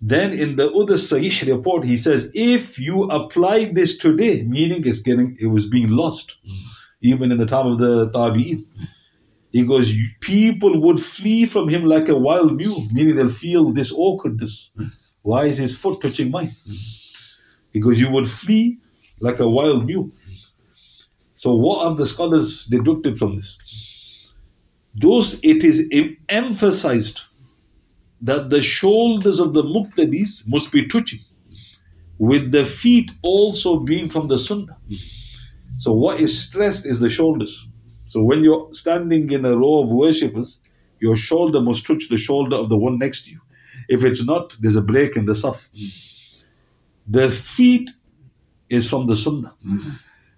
Then 0.00 0.32
in 0.32 0.56
the 0.56 0.68
other 0.72 0.94
Sahih 0.94 1.46
report, 1.46 1.84
he 1.84 1.96
says, 1.96 2.30
if 2.34 2.78
you 2.78 3.04
apply 3.04 3.66
this 3.72 3.96
today, 3.96 4.44
meaning 4.44 4.82
it's 4.84 4.98
getting, 4.98 5.36
it 5.40 5.46
was 5.46 5.68
being 5.68 5.90
lost, 5.90 6.36
even 7.00 7.30
in 7.30 7.38
the 7.38 7.46
time 7.46 7.66
of 7.66 7.78
the 7.78 8.10
Tabi'in. 8.10 8.64
He 9.52 9.64
goes, 9.64 9.94
people 10.20 10.80
would 10.80 10.98
flee 10.98 11.46
from 11.46 11.68
him 11.68 11.84
like 11.84 12.08
a 12.08 12.18
wild 12.18 12.56
mule, 12.56 12.84
meaning 12.90 13.14
they'll 13.14 13.28
feel 13.28 13.70
this 13.70 13.92
awkwardness. 13.92 14.72
Why 15.22 15.44
is 15.44 15.58
his 15.58 15.78
foot 15.80 16.00
touching 16.00 16.30
mine? 16.32 16.50
He 17.72 17.78
goes, 17.78 18.00
you 18.00 18.10
would 18.10 18.28
flee 18.28 18.78
like 19.20 19.38
a 19.38 19.48
wild 19.48 19.86
mule. 19.86 20.10
So, 21.34 21.54
what 21.54 21.86
have 21.86 21.96
the 21.96 22.06
scholars 22.06 22.66
deducted 22.66 23.18
from 23.18 23.36
this? 23.36 23.58
Those 24.94 25.40
it 25.44 25.64
is 25.64 25.90
emphasized 26.28 27.22
that 28.22 28.50
the 28.50 28.62
shoulders 28.62 29.40
of 29.40 29.52
the 29.52 29.62
muqtadis 29.62 30.48
must 30.48 30.72
be 30.72 30.86
touching, 30.86 31.18
with 32.18 32.52
the 32.52 32.64
feet 32.64 33.10
also 33.22 33.80
being 33.80 34.08
from 34.08 34.28
the 34.28 34.38
sunnah. 34.38 34.78
So, 35.78 35.92
what 35.92 36.20
is 36.20 36.46
stressed 36.46 36.86
is 36.86 37.00
the 37.00 37.10
shoulders. 37.10 37.66
So, 38.06 38.22
when 38.22 38.44
you're 38.44 38.72
standing 38.72 39.30
in 39.32 39.44
a 39.44 39.56
row 39.56 39.82
of 39.82 39.90
worshippers, 39.90 40.60
your 41.00 41.16
shoulder 41.16 41.60
must 41.60 41.84
touch 41.84 42.08
the 42.08 42.16
shoulder 42.16 42.56
of 42.56 42.68
the 42.68 42.76
one 42.76 42.98
next 42.98 43.24
to 43.24 43.32
you. 43.32 43.40
If 43.88 44.04
it's 44.04 44.24
not, 44.24 44.56
there's 44.60 44.76
a 44.76 44.82
break 44.82 45.16
in 45.16 45.24
the 45.24 45.32
saf. 45.32 45.68
The 47.08 47.28
feet 47.30 47.90
is 48.68 48.88
from 48.88 49.06
the 49.06 49.16
sunnah. 49.16 49.54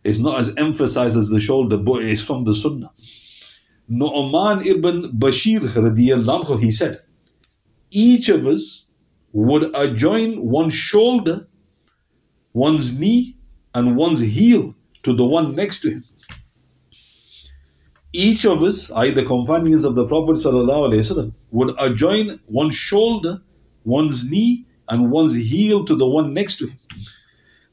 It's 0.02 0.20
not 0.20 0.38
as 0.38 0.56
emphasized 0.56 1.18
as 1.18 1.28
the 1.28 1.40
shoulder, 1.40 1.76
but 1.76 2.02
it's 2.02 2.22
from 2.22 2.44
the 2.44 2.54
sunnah. 2.54 2.90
Nu'man 3.88 4.66
ibn 4.66 5.12
Bashir 5.12 5.60
radiallahu 5.60 6.60
he 6.60 6.72
said, 6.72 7.00
each 7.94 8.28
of 8.28 8.46
us 8.46 8.86
would 9.32 9.74
adjoin 9.74 10.44
one 10.44 10.68
shoulder, 10.68 11.48
one's 12.52 12.98
knee, 12.98 13.36
and 13.72 13.96
one's 13.96 14.20
heel 14.20 14.74
to 15.04 15.14
the 15.14 15.24
one 15.24 15.54
next 15.54 15.80
to 15.80 15.90
him. 15.90 16.04
Each 18.12 18.44
of 18.44 18.62
us, 18.62 18.92
i.e., 18.92 19.10
the 19.10 19.24
companions 19.24 19.84
of 19.84 19.94
the 19.94 20.06
Prophet 20.06 20.36
ﷺ, 20.36 21.32
would 21.50 21.74
adjoin 21.80 22.38
one 22.46 22.70
shoulder, 22.70 23.42
one's 23.84 24.30
knee, 24.30 24.66
and 24.88 25.10
one's 25.10 25.36
heel 25.36 25.84
to 25.84 25.96
the 25.96 26.08
one 26.08 26.32
next 26.32 26.58
to 26.58 26.66
him. 26.66 26.78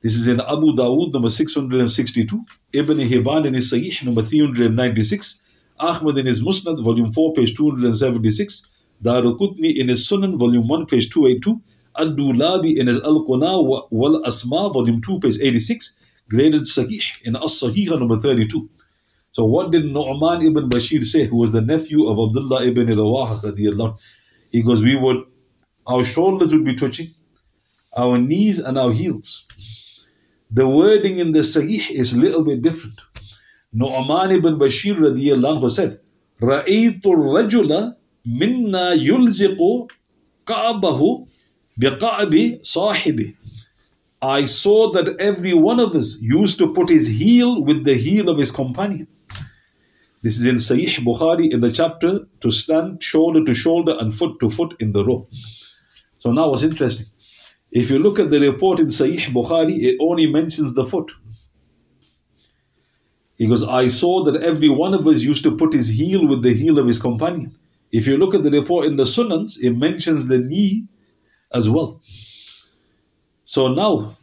This 0.02 0.16
is 0.16 0.28
in 0.28 0.40
Abu 0.42 0.74
Dawood, 0.74 1.14
number 1.14 1.30
662, 1.30 2.44
Ibn 2.74 2.98
Hibban 2.98 3.46
in 3.46 3.54
his 3.54 3.72
Sahih, 3.72 4.04
number 4.04 4.24
396, 4.24 5.40
Ahmad 5.80 6.18
in 6.18 6.26
his 6.26 6.44
Musnad, 6.44 6.84
volume 6.84 7.12
4, 7.12 7.34
page 7.34 7.56
276, 7.56 8.68
Daraqutni 9.04 9.78
in 9.78 9.88
his 9.88 10.10
Sunan, 10.10 10.38
volume 10.38 10.68
1, 10.68 10.86
page 10.86 11.10
282, 11.10 11.62
Al 11.98 12.08
Dulabi 12.08 12.78
in 12.78 12.88
his 12.88 13.02
Al-Kuna 13.04 13.62
wal 13.62 14.26
Asma, 14.26 14.70
volume 14.70 15.02
2, 15.02 15.20
page 15.20 15.38
86, 15.42 15.98
graded 16.30 16.62
Sahih 16.62 17.22
in 17.24 17.36
As 17.36 17.62
Sahihah 17.62 18.00
number 18.00 18.18
32. 18.18 18.70
So 19.32 19.46
what 19.46 19.72
did 19.72 19.86
Nu'man 19.86 20.42
ibn 20.42 20.70
Bashir 20.70 21.04
say, 21.04 21.26
who 21.26 21.40
was 21.40 21.52
the 21.52 21.62
nephew 21.62 22.08
of 22.08 22.20
Abdullah 22.20 22.66
ibn 22.66 22.88
Rawaha 22.88 24.18
He 24.52 24.62
goes, 24.62 24.84
we 24.84 24.96
would, 24.96 25.24
our 25.88 26.04
shoulders 26.04 26.54
would 26.54 26.66
be 26.66 26.76
touching, 26.76 27.12
our 27.96 28.18
knees 28.18 28.60
and 28.60 28.78
our 28.78 28.92
heels. 28.92 29.48
The 30.52 30.68
wording 30.68 31.20
in 31.20 31.32
the 31.32 31.40
Sahih 31.40 31.92
is 31.92 32.14
a 32.14 32.20
little 32.20 32.44
bit 32.44 32.62
different. 32.62 33.00
Nu'man 33.74 34.32
ibn 34.32 34.60
Bashir 34.60 34.96
radiallahu 34.96 35.62
anhu 35.62 35.72
said, 35.72 36.00
رَأَيْتُ 36.42 37.02
الرَّجُلَ 37.02 37.96
مِنَّا 38.27 38.95
يُلْزِقُ 38.95 39.89
قَعْبَهُ 40.47 41.29
بِقَعْبِ 41.81 42.61
صَاحِبِهِ 42.63 43.35
I 44.23 44.45
saw 44.47 44.91
that 44.93 45.21
every 45.21 45.55
one 45.55 45.79
of 45.79 45.95
us 45.95 46.21
used 46.21 46.59
to 46.59 46.73
put 46.73 46.89
his 46.89 47.07
heel 47.19 47.63
with 47.63 47.85
the 47.85 47.95
heel 47.95 48.29
of 48.29 48.39
his 48.39 48.51
companion. 48.51 49.07
This 50.23 50.41
is 50.41 50.47
in 50.47 50.57
Sahih 50.57 51.05
Bukhari 51.05 51.53
in 51.53 51.61
the 51.61 51.71
chapter 51.71 52.27
to 52.41 52.51
stand 52.51 53.03
shoulder 53.03 53.45
to 53.45 53.55
shoulder 53.55 53.95
and 54.01 54.13
foot 54.13 54.41
to 54.41 54.49
foot 54.49 54.75
in 54.81 54.93
the 54.93 55.05
row. 55.05 55.29
So 56.19 56.33
now 56.33 56.51
what's 56.51 56.63
interesting? 56.63 57.07
If 57.71 57.91
you 57.91 57.99
look 57.99 58.19
at 58.19 58.31
the 58.31 58.41
report 58.41 58.81
in 58.81 58.87
Sahih 58.87 59.27
Bukhari, 59.33 59.83
it 59.83 59.99
only 60.01 60.29
mentions 60.29 60.75
the 60.75 60.85
foot. 60.85 61.13
He 63.37 63.47
goes, 63.47 63.63
I 63.63 63.89
saw 63.89 64.25
that 64.25 64.43
every 64.43 64.71
one 64.71 64.95
of 64.95 65.07
us 65.07 65.21
used 65.21 65.45
to 65.45 65.55
put 65.55 65.75
his 65.75 65.89
heel 65.89 66.27
with 66.27 66.43
the 66.43 66.55
heel 66.55 66.79
of 66.79 66.87
his 66.87 66.99
companion. 66.99 67.55
If 67.92 68.08
you 68.08 68.18
look 68.18 68.34
at 68.34 68.44
the 68.44 68.52
report 68.52 68.86
in 68.86 68.96
the 68.96 69.04
Sunans, 69.04 69.60
it 69.62 69.72
mentions 69.72 70.28
the 70.28 70.40
knee 70.40 70.88
as 71.54 71.70
well. 71.70 72.02
So 73.44 73.74
now, 73.74 74.18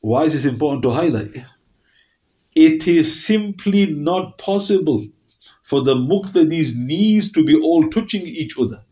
why 0.00 0.24
is 0.24 0.34
this 0.34 0.50
important 0.50 0.82
to 0.82 0.90
highlight? 0.90 1.36
It 2.54 2.86
is 2.86 3.24
simply 3.24 3.86
not 3.86 4.36
possible 4.38 5.06
for 5.62 5.82
the 5.82 5.94
muqtadi's 5.94 6.76
knees 6.76 7.32
to 7.32 7.44
be 7.44 7.56
all 7.56 7.88
touching 7.88 8.22
each 8.22 8.58
other 8.58 8.84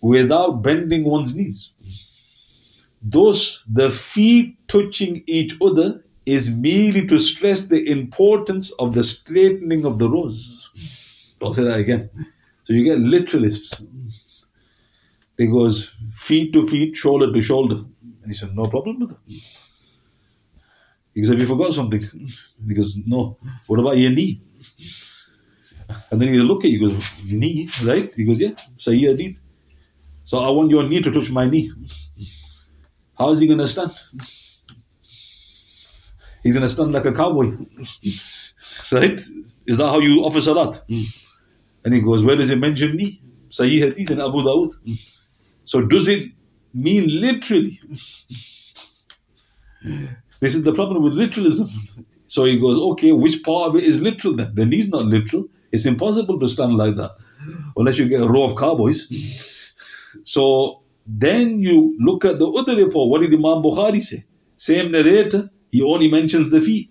without 0.00 0.62
bending 0.62 1.04
one's 1.04 1.36
knees. 1.36 1.72
Thus, 3.00 3.64
the 3.70 3.90
feet 3.90 4.56
touching 4.68 5.22
each 5.26 5.56
other 5.62 6.04
is 6.26 6.56
merely 6.56 7.06
to 7.06 7.18
stress 7.18 7.68
the 7.68 7.88
importance 7.90 8.72
of 8.72 8.94
the 8.94 9.04
straightening 9.04 9.84
of 9.84 9.98
the 9.98 10.08
rows. 10.08 10.70
I'll 11.42 11.52
say 11.52 11.64
that 11.64 11.80
again. 11.80 12.10
So 12.64 12.72
you 12.72 12.84
get 12.84 12.98
literalists. 12.98 13.86
They 15.36 15.46
goes 15.46 15.96
feet 16.12 16.52
to 16.52 16.66
feet, 16.66 16.96
shoulder 16.96 17.32
to 17.32 17.42
shoulder. 17.42 17.76
And 17.76 18.26
he 18.26 18.34
said, 18.34 18.54
no 18.54 18.64
problem 18.64 19.00
with 19.00 19.12
it. 19.12 19.42
He 21.14 21.20
goes, 21.20 21.30
have 21.30 21.40
you 21.40 21.46
forgot 21.46 21.72
something? 21.72 22.00
He 22.00 22.74
goes, 22.74 22.96
no. 23.06 23.36
What 23.66 23.80
about 23.80 23.96
your 23.98 24.10
knee? 24.10 24.40
And 26.10 26.20
then 26.20 26.32
he 26.32 26.38
look 26.40 26.64
at 26.64 26.70
you, 26.70 26.78
he 26.78 26.94
goes, 26.94 27.32
knee, 27.32 27.68
right? 27.84 28.14
He 28.14 28.24
goes, 28.24 28.40
yeah, 28.40 28.50
Sahih 28.78 29.08
Hadith. 29.08 29.40
So 30.24 30.38
I 30.38 30.50
want 30.50 30.70
your 30.70 30.88
knee 30.88 31.00
to 31.00 31.10
touch 31.10 31.30
my 31.30 31.46
knee. 31.46 31.70
How 33.18 33.30
is 33.30 33.40
he 33.40 33.46
going 33.46 33.58
to 33.58 33.68
stand? 33.68 33.90
He's 36.42 36.56
going 36.56 36.68
to 36.68 36.70
stand 36.70 36.92
like 36.92 37.04
a 37.04 37.12
cowboy. 37.12 37.44
right? 38.92 39.20
Is 39.66 39.78
that 39.78 39.88
how 39.88 39.98
you 39.98 40.22
offer 40.24 40.40
salat? 40.40 40.82
Hmm. 40.88 41.02
And 41.84 41.94
he 41.94 42.00
goes, 42.00 42.22
where 42.22 42.36
does 42.36 42.50
it 42.50 42.58
mention 42.58 42.96
knee? 42.96 43.20
Sahih 43.48 43.80
Hadith 43.82 44.10
and 44.10 44.20
Abu 44.20 44.42
Dawud. 44.42 44.72
So 45.64 45.84
does 45.86 46.08
it 46.08 46.30
mean 46.72 47.08
literally? 47.08 47.78
This 50.40 50.54
is 50.54 50.64
the 50.64 50.72
problem 50.72 51.02
with 51.02 51.12
literalism. 51.12 51.68
So 52.26 52.44
he 52.44 52.58
goes, 52.58 52.78
okay, 52.92 53.12
which 53.12 53.42
part 53.42 53.70
of 53.70 53.76
it 53.76 53.84
is 53.84 54.00
literal 54.00 54.34
then? 54.34 54.54
The 54.54 54.64
knee's 54.64 54.88
not 54.88 55.06
literal. 55.06 55.48
It's 55.70 55.86
impossible 55.86 56.38
to 56.40 56.48
stand 56.48 56.76
like 56.76 56.96
that 56.96 57.12
unless 57.76 57.98
you 57.98 58.08
get 58.08 58.22
a 58.22 58.28
row 58.28 58.44
of 58.44 58.56
cowboys. 58.56 59.08
So 60.24 60.82
then 61.06 61.58
you 61.58 61.96
look 61.98 62.24
at 62.24 62.38
the 62.38 62.46
other 62.46 62.76
report. 62.76 63.10
What 63.10 63.20
did 63.20 63.34
Imam 63.34 63.62
Bukhari 63.62 64.00
say? 64.00 64.24
Same 64.56 64.92
narrator, 64.92 65.50
he 65.70 65.82
only 65.82 66.10
mentions 66.10 66.50
the 66.50 66.60
feet. 66.60 66.90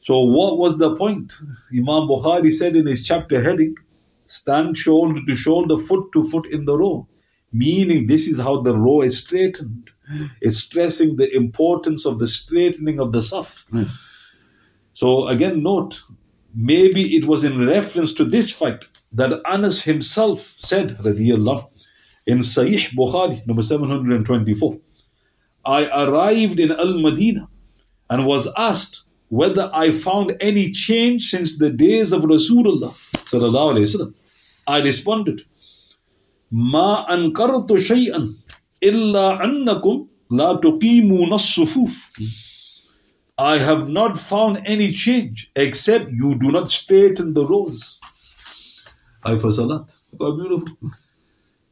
So 0.00 0.20
what 0.20 0.58
was 0.58 0.78
the 0.78 0.96
point? 0.96 1.34
Imam 1.72 2.08
Bukhari 2.08 2.52
said 2.52 2.74
in 2.74 2.86
his 2.86 3.04
chapter 3.04 3.42
heading, 3.42 3.76
stand 4.24 4.76
shoulder 4.76 5.20
to 5.26 5.34
shoulder, 5.34 5.76
foot 5.76 6.10
to 6.12 6.24
foot 6.24 6.46
in 6.46 6.64
the 6.64 6.76
row. 6.76 7.06
Meaning 7.52 8.06
this 8.06 8.26
is 8.26 8.40
how 8.40 8.60
the 8.62 8.76
row 8.76 9.02
is 9.02 9.18
straightened. 9.18 9.90
It's 10.40 10.58
stressing 10.58 11.16
the 11.16 11.34
importance 11.36 12.06
of 12.06 12.18
the 12.18 12.26
straightening 12.26 12.98
of 12.98 13.12
the 13.12 13.20
saf. 13.20 13.68
Hmm. 13.68 13.84
So 14.92 15.28
again, 15.28 15.62
note, 15.62 16.00
maybe 16.54 17.16
it 17.16 17.26
was 17.26 17.44
in 17.44 17.66
reference 17.66 18.14
to 18.14 18.24
this 18.24 18.50
fact 18.50 19.00
that 19.12 19.40
Anas 19.44 19.84
himself 19.84 20.40
said, 20.40 20.90
radiyallahu, 20.90 21.68
in 22.26 22.38
Sahih 22.38 22.88
Bukhari, 22.90 23.46
number 23.46 23.62
724, 23.62 24.80
I 25.64 26.06
arrived 26.06 26.58
in 26.58 26.72
Al 26.72 26.98
Madinah 26.98 27.48
and 28.08 28.26
was 28.26 28.52
asked 28.56 29.02
whether 29.29 29.69
I 29.73 29.91
found 29.91 30.35
any 30.39 30.71
change 30.71 31.29
since 31.29 31.57
the 31.57 31.69
days 31.69 32.11
of 32.11 32.23
Rasulullah. 32.23 32.93
Sallallahu 33.31 33.75
Alaihi 33.75 33.87
Wasallam. 33.87 34.13
I 34.67 34.81
responded, 34.81 35.41
ما 36.51 37.05
أنكرت 37.13 37.77
شيئا 37.77 38.33
إلا 38.83 39.43
أنكم 39.43 40.07
لا 40.31 40.53
تقيمون 40.63 41.33
الصفوف 41.33 42.19
I 43.37 43.57
have 43.57 43.89
not 43.89 44.17
found 44.17 44.61
any 44.65 44.91
change 44.91 45.51
except 45.55 46.09
you 46.11 46.39
do 46.39 46.51
not 46.51 46.69
straighten 46.69 47.33
the 47.33 47.45
rows. 47.45 47.99
I 49.23 49.35
for 49.37 49.51
salat. 49.51 49.93
Quite 50.17 50.37
beautiful. 50.37 50.77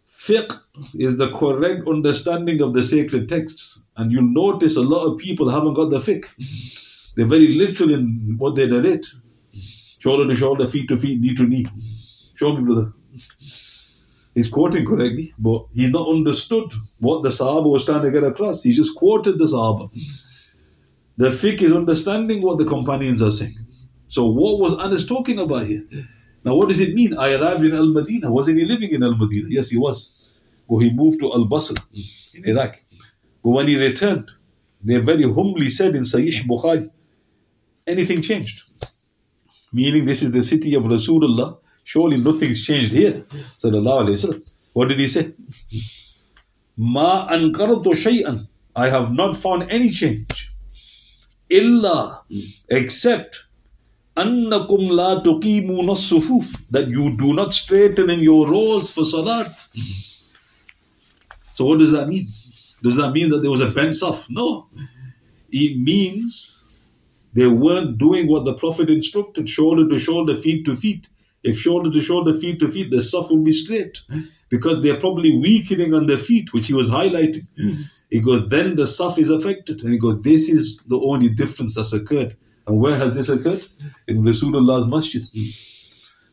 Fiqh 0.09 0.53
is 0.95 1.17
the 1.17 1.31
correct 1.31 1.87
understanding 1.87 2.61
of 2.61 2.73
the 2.73 2.83
sacred 2.83 3.29
texts. 3.29 3.83
And 3.95 4.11
you'll 4.11 4.23
notice 4.23 4.75
a 4.75 4.81
lot 4.81 5.05
of 5.05 5.19
people 5.19 5.49
haven't 5.49 5.75
got 5.75 5.89
the 5.89 5.99
fiqh. 5.99 6.25
They're 7.18 7.26
very 7.26 7.48
literal 7.48 7.92
in 7.92 8.36
what 8.38 8.54
they 8.54 8.68
narrate. 8.70 9.04
Shoulder 9.98 10.28
to 10.28 10.36
shoulder, 10.36 10.68
feet 10.68 10.86
to 10.86 10.96
feet, 10.96 11.20
knee 11.20 11.34
to 11.34 11.42
knee. 11.42 11.66
Show 12.36 12.56
me, 12.56 12.62
brother. 12.62 12.92
He's 14.36 14.48
quoting 14.48 14.86
correctly, 14.86 15.32
but 15.36 15.66
he's 15.74 15.90
not 15.90 16.08
understood 16.08 16.72
what 17.00 17.24
the 17.24 17.30
Sahaba 17.30 17.68
was 17.72 17.84
trying 17.84 18.02
to 18.02 18.12
get 18.12 18.22
across. 18.22 18.62
He 18.62 18.70
just 18.70 18.94
quoted 18.94 19.36
the 19.36 19.46
Sahaba. 19.46 19.90
The 21.16 21.30
fiqh 21.30 21.60
is 21.60 21.72
understanding 21.72 22.40
what 22.40 22.58
the 22.58 22.64
companions 22.64 23.20
are 23.20 23.32
saying. 23.32 23.56
So 24.06 24.26
what 24.26 24.60
was 24.60 24.78
Anas 24.78 25.04
talking 25.04 25.40
about 25.40 25.66
here? 25.66 25.82
Now 26.44 26.54
what 26.54 26.68
does 26.68 26.78
it 26.78 26.94
mean? 26.94 27.18
I 27.18 27.34
arrived 27.34 27.64
in 27.64 27.74
Al 27.74 27.88
Madinah. 27.88 28.30
Wasn't 28.30 28.56
he 28.56 28.64
living 28.64 28.92
in 28.92 29.02
Al 29.02 29.16
Madinah? 29.16 29.48
Yes, 29.48 29.70
he 29.70 29.76
was. 29.76 30.40
But 30.70 30.78
he 30.78 30.92
moved 30.92 31.18
to 31.18 31.32
Al 31.32 31.46
Basra 31.46 31.74
in 32.36 32.56
Iraq. 32.56 32.80
But 33.42 33.50
when 33.50 33.66
he 33.66 33.76
returned, 33.76 34.30
they 34.84 34.98
very 34.98 35.24
humbly 35.24 35.68
said 35.68 35.96
in 35.96 36.02
Sahih 36.02 36.46
Bukhari, 36.46 36.88
anything 37.88 38.22
changed? 38.22 38.62
Meaning 39.72 40.04
this 40.04 40.22
is 40.22 40.32
the 40.32 40.42
city 40.42 40.74
of 40.74 40.84
Rasulullah. 40.84 41.58
Surely 41.84 42.18
nothing's 42.18 42.64
changed 42.64 42.92
here. 42.92 43.24
What 44.72 44.88
did 44.88 45.00
he 45.00 45.08
say? 45.08 45.32
Ma 46.76 47.28
ankartu 47.28 47.94
shay'an. 47.94 48.46
I 48.76 48.88
have 48.88 49.12
not 49.12 49.36
found 49.36 49.70
any 49.70 49.90
change. 49.90 50.52
Illa 51.50 52.22
except 52.68 53.44
annakum 54.14 54.90
la 54.90 55.22
tuqimuna 55.22 55.96
sufuf 55.96 56.68
that 56.68 56.88
you 56.88 57.16
do 57.16 57.32
not 57.34 57.52
straighten 57.52 58.10
in 58.10 58.20
your 58.20 58.48
rows 58.48 58.90
for 58.92 59.04
salat. 59.04 59.66
So 61.54 61.64
what 61.64 61.78
does 61.78 61.92
that 61.92 62.08
mean? 62.08 62.28
Does 62.82 62.96
that 62.96 63.12
mean 63.12 63.30
that 63.30 63.38
there 63.38 63.50
was 63.50 63.62
a 63.62 63.70
bent 63.70 63.94
saf? 63.94 64.28
No. 64.30 64.68
It 65.50 65.80
means 65.80 66.57
they 67.38 67.46
weren't 67.46 67.98
doing 67.98 68.26
what 68.26 68.44
the 68.44 68.54
Prophet 68.54 68.90
instructed, 68.90 69.48
shoulder 69.48 69.88
to 69.88 69.98
shoulder, 69.98 70.34
feet 70.34 70.64
to 70.66 70.74
feet. 70.74 71.08
If 71.44 71.56
shoulder 71.56 71.90
to 71.90 72.00
shoulder, 72.00 72.34
feet 72.34 72.58
to 72.60 72.68
feet, 72.68 72.90
the 72.90 72.96
saf 72.96 73.30
will 73.30 73.44
be 73.44 73.52
straight. 73.52 74.02
Because 74.48 74.82
they're 74.82 74.98
probably 74.98 75.38
weakening 75.38 75.94
on 75.94 76.06
their 76.06 76.16
feet, 76.16 76.52
which 76.52 76.66
he 76.66 76.74
was 76.74 76.90
highlighting. 76.90 77.46
He 78.10 78.20
goes, 78.20 78.48
then 78.48 78.74
the 78.74 78.84
saf 78.84 79.18
is 79.18 79.30
affected. 79.30 79.82
And 79.82 79.92
he 79.92 79.98
goes, 79.98 80.20
this 80.22 80.48
is 80.48 80.82
the 80.88 80.98
only 80.98 81.28
difference 81.28 81.74
that's 81.76 81.92
occurred. 81.92 82.36
And 82.66 82.80
where 82.80 82.96
has 82.96 83.14
this 83.14 83.28
occurred? 83.28 83.62
In 84.08 84.24
Rasulullah's 84.24 84.86
masjid. 84.86 85.22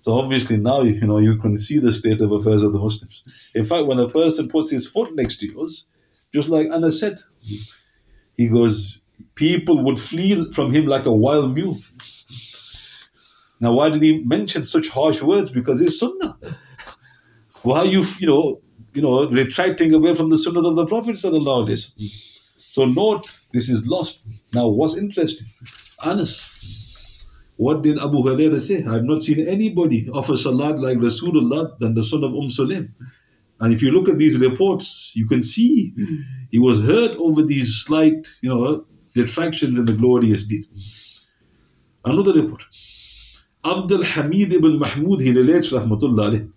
So 0.02 0.14
obviously 0.14 0.58
now 0.58 0.82
you 0.82 1.06
know 1.08 1.20
you 1.20 1.38
can 1.38 1.58
see 1.58 1.80
the 1.80 1.92
state 1.92 2.22
of 2.22 2.32
affairs 2.32 2.64
of 2.64 2.74
the 2.74 2.80
Muslims. 2.80 3.24
In 3.54 3.64
fact, 3.64 3.86
when 3.88 4.00
a 4.00 4.08
person 4.08 4.48
puts 4.48 4.72
his 4.72 4.88
foot 4.88 5.16
next 5.16 5.38
to 5.38 5.52
yours, 5.52 5.88
just 6.34 6.50
like 6.50 6.68
Anas 6.72 7.00
said, 7.00 7.20
he 8.38 8.48
goes, 8.48 9.02
people 9.36 9.84
would 9.84 10.00
flee 10.00 10.52
from 10.52 10.72
him 10.72 10.86
like 10.86 11.06
a 11.06 11.14
wild 11.14 11.54
mule. 11.54 11.78
Now, 13.62 13.74
why 13.74 13.90
did 13.90 14.02
he 14.02 14.24
mention 14.24 14.64
such 14.64 14.90
harsh 14.90 15.22
words? 15.22 15.52
Because 15.52 15.82
it's 15.82 16.00
sunnah. 16.00 16.38
Why 17.64 17.80
are 17.80 17.86
you, 17.86 18.04
you 18.20 18.28
know, 18.28 18.62
you 18.94 19.02
know, 19.02 19.30
retracting 19.30 19.94
away 19.94 20.14
from 20.14 20.30
the 20.30 20.38
sunnah 20.38 20.68
of 20.68 20.76
the 20.76 20.86
Prophet 20.86 21.16
sallallahu 21.16 21.68
alaihi? 21.68 22.12
So 22.58 22.86
note, 22.86 23.26
this 23.54 23.70
is 23.70 23.88
lost. 23.88 24.22
Now, 24.54 24.68
what's 24.68 24.98
interesting? 24.98 25.48
Anas. 26.06 26.52
What 27.58 27.84
did 27.84 27.98
Abu 28.00 28.18
Hurairah 28.18 28.60
say? 28.60 28.84
I 28.84 28.96
have 28.96 29.06
not 29.06 29.22
seen 29.22 29.48
anybody 29.48 30.10
offer 30.10 30.36
salat 30.36 30.80
like 30.82 30.98
Rasulullah 30.98 31.80
than 31.80 31.94
the 31.94 32.04
son 32.04 32.24
of 32.24 32.32
Umm 32.32 32.50
Sulaim. 32.50 32.92
And 33.62 33.74
if 33.74 33.82
you 33.82 33.92
look 33.92 34.10
at 34.10 34.18
these 34.18 34.40
reports, 34.42 35.14
you 35.16 35.26
can 35.26 35.42
see 35.42 35.94
he 36.52 36.60
was 36.60 36.86
hurt 36.86 37.16
over 37.18 37.42
these 37.42 37.84
slight, 37.86 38.28
you 38.42 38.50
know, 38.50 38.86
detractions 39.16 39.78
in 39.78 39.86
the 39.86 39.94
glorious 39.94 40.44
deed. 40.44 40.66
Another 42.04 42.34
report. 42.34 42.64
Abdul 43.66 44.04
Hamid 44.04 44.54
ibn 44.54 44.78
Mahmud, 44.78 45.22
he 45.22 45.32
relates, 45.32 45.72
Rahmatullah 45.72 46.30
alayh. 46.30 46.52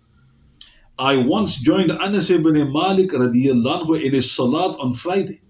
I 0.99 1.15
once 1.15 1.55
joined 1.55 1.91
Anas 1.91 2.29
ibn 2.29 2.53
Malik 2.71 3.11
radiallahu 3.11 4.03
in 4.03 4.13
his 4.13 4.29
salat 4.29 4.77
on 4.79 4.91
Friday. 4.91 5.41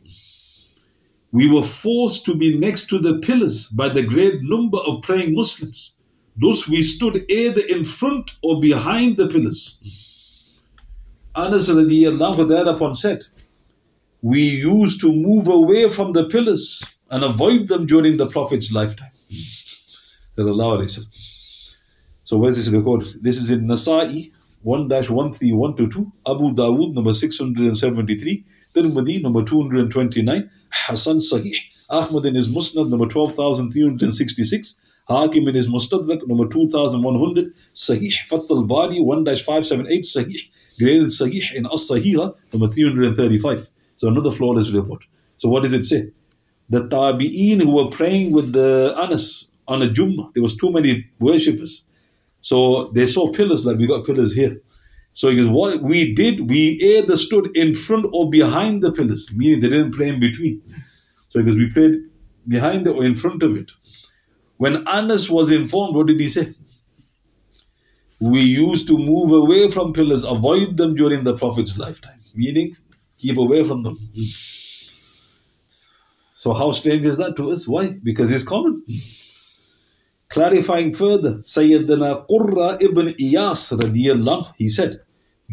We 1.32 1.52
were 1.52 1.64
forced 1.64 2.26
to 2.26 2.36
be 2.36 2.58
next 2.58 2.88
to 2.88 3.00
the 3.00 3.20
pillars 3.20 3.68
by 3.68 3.90
the 3.90 4.06
great 4.06 4.42
number 4.42 4.78
of 4.88 5.02
praying 5.02 5.36
Muslims. 5.36 5.94
Thus 6.38 6.68
we 6.68 6.82
stood 6.82 7.30
either 7.30 7.62
in 7.68 7.84
front 7.84 8.32
or 8.42 8.62
behind 8.62 9.18
the 9.18 9.28
pillars. 9.28 9.78
Anas 11.36 11.68
thereupon 11.68 12.96
said, 12.96 13.24
We 14.22 14.42
used 14.42 15.02
to 15.02 15.12
move 15.12 15.48
away 15.48 15.90
from 15.90 16.14
the 16.14 16.26
pillars 16.28 16.84
and 17.10 17.24
avoid 17.24 17.68
them 17.68 17.86
during 17.86 18.18
the 18.18 18.28
Prophet's 18.28 18.72
lifetime. 18.72 19.12
So 22.24 22.38
where's 22.38 22.58
this 22.58 22.70
recorded? 22.70 23.22
This 23.22 23.38
is 23.38 23.50
in 23.52 23.68
Nasa'i 23.68 24.32
1-13122, 24.66 26.12
Abu 26.28 26.54
Dawood 26.54 26.94
number 26.94 27.14
673, 27.14 28.46
Tirmidhi 28.74 29.22
number 29.22 29.44
229, 29.44 30.50
Hasan 30.70 31.18
Sahih, 31.18 31.56
Ahmad 31.90 32.26
in 32.26 32.36
his 32.36 32.48
Musnad 32.54 32.90
number 32.90 33.08
12366, 33.08 34.80
Hakim 35.08 35.48
in 35.48 35.56
his 35.56 35.68
Mustadrak 35.68 36.28
number 36.28 36.48
2100, 36.48 37.54
Sahih 37.74 38.14
Fath 38.28 38.52
al-Bari 38.52 39.00
1-578, 39.00 40.06
Sahih, 40.06 40.50
graded 40.78 41.08
Sahih 41.08 41.54
in 41.56 41.66
As-Sahiha 41.66 42.36
number 42.54 42.68
335. 42.68 43.70
So 43.96 44.08
another 44.08 44.32
flawless 44.32 44.72
report. 44.72 45.04
So 45.38 45.50
what 45.50 45.64
does 45.64 45.74
it 45.74 45.84
say? 45.84 46.12
The 46.70 46.88
Tabi'een 46.88 47.64
who 47.64 47.76
were 47.76 47.90
praying 47.90 48.32
with 48.32 48.54
the 48.54 48.94
Anas 48.98 49.50
on 49.68 49.82
a 49.82 49.88
Jummah, 49.88 50.34
there 50.34 50.44
was 50.44 50.56
too 50.56 50.72
many 50.72 51.10
worshippers. 51.20 51.86
So 52.42 52.92
they 52.94 53.08
saw 53.08 53.32
pillars 53.32 53.66
like 53.66 53.78
we 53.78 53.88
got 53.88 54.06
pillars 54.06 54.34
here. 54.34 54.62
So 55.14 55.36
goes, 55.36 55.48
what 55.48 55.82
we 55.82 56.14
did, 56.14 56.50
we 56.50 56.80
either 56.82 57.18
stood 57.18 57.56
in 57.56 57.74
front 57.74 58.06
or 58.14 58.30
behind 58.30 58.82
the 58.82 58.92
pillars, 58.92 59.32
meaning 59.36 59.60
they 59.60 59.70
didn't 59.70 59.92
pray 59.92 60.10
in 60.10 60.20
between. 60.20 60.62
So 61.28 61.44
goes, 61.44 61.58
we 61.58 61.70
prayed 61.70 61.96
behind 62.48 62.88
it 62.88 62.92
or 62.92 63.04
in 63.04 63.16
front 63.16 63.44
of 63.44 63.56
it. 63.58 63.72
When 64.58 64.88
Anas 64.88 65.30
was 65.30 65.52
informed, 65.52 65.96
what 65.96 66.08
did 66.08 66.20
he 66.20 66.30
say? 66.30 66.54
We 68.22 68.42
used 68.42 68.88
to 68.88 68.98
move 68.98 69.32
away 69.32 69.70
from 69.70 69.94
pillars, 69.94 70.24
avoid 70.24 70.78
them 70.78 70.96
during 70.96 71.24
the 71.24 71.36
Prophet's 71.38 71.78
lifetime, 71.78 72.20
meaning 72.36 72.76
keep 73.18 73.38
away 73.38 73.64
from 73.64 73.84
them. 73.84 73.98
So 76.42 76.54
how 76.54 76.72
strange 76.72 77.06
is 77.06 77.18
that 77.18 77.36
to 77.36 77.52
us? 77.52 77.68
Why? 77.68 78.00
Because 78.02 78.32
it's 78.32 78.46
common. 78.46 78.82
Clarifying 80.30 80.94
further, 80.94 81.34
Sayyidina 81.40 82.28
Qurra 82.30 82.82
ibn 82.82 83.08
Iyas 83.08 83.78
radiallahu, 83.78 84.54
he 84.58 84.70
said, 84.70 85.02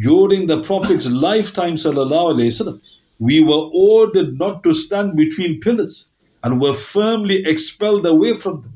during 0.01 0.46
the 0.46 0.62
Prophet's 0.62 1.11
lifetime, 1.27 1.75
sallallahu 1.75 2.35
alayhi 2.35 2.53
wasallam, 2.53 2.81
we 3.18 3.42
were 3.42 3.64
ordered 3.75 4.38
not 4.38 4.62
to 4.62 4.72
stand 4.72 5.16
between 5.16 5.59
pillars 5.59 6.12
and 6.44 6.61
were 6.61 6.72
firmly 6.72 7.42
expelled 7.44 8.07
away 8.07 8.35
from 8.35 8.61
them. 8.62 8.75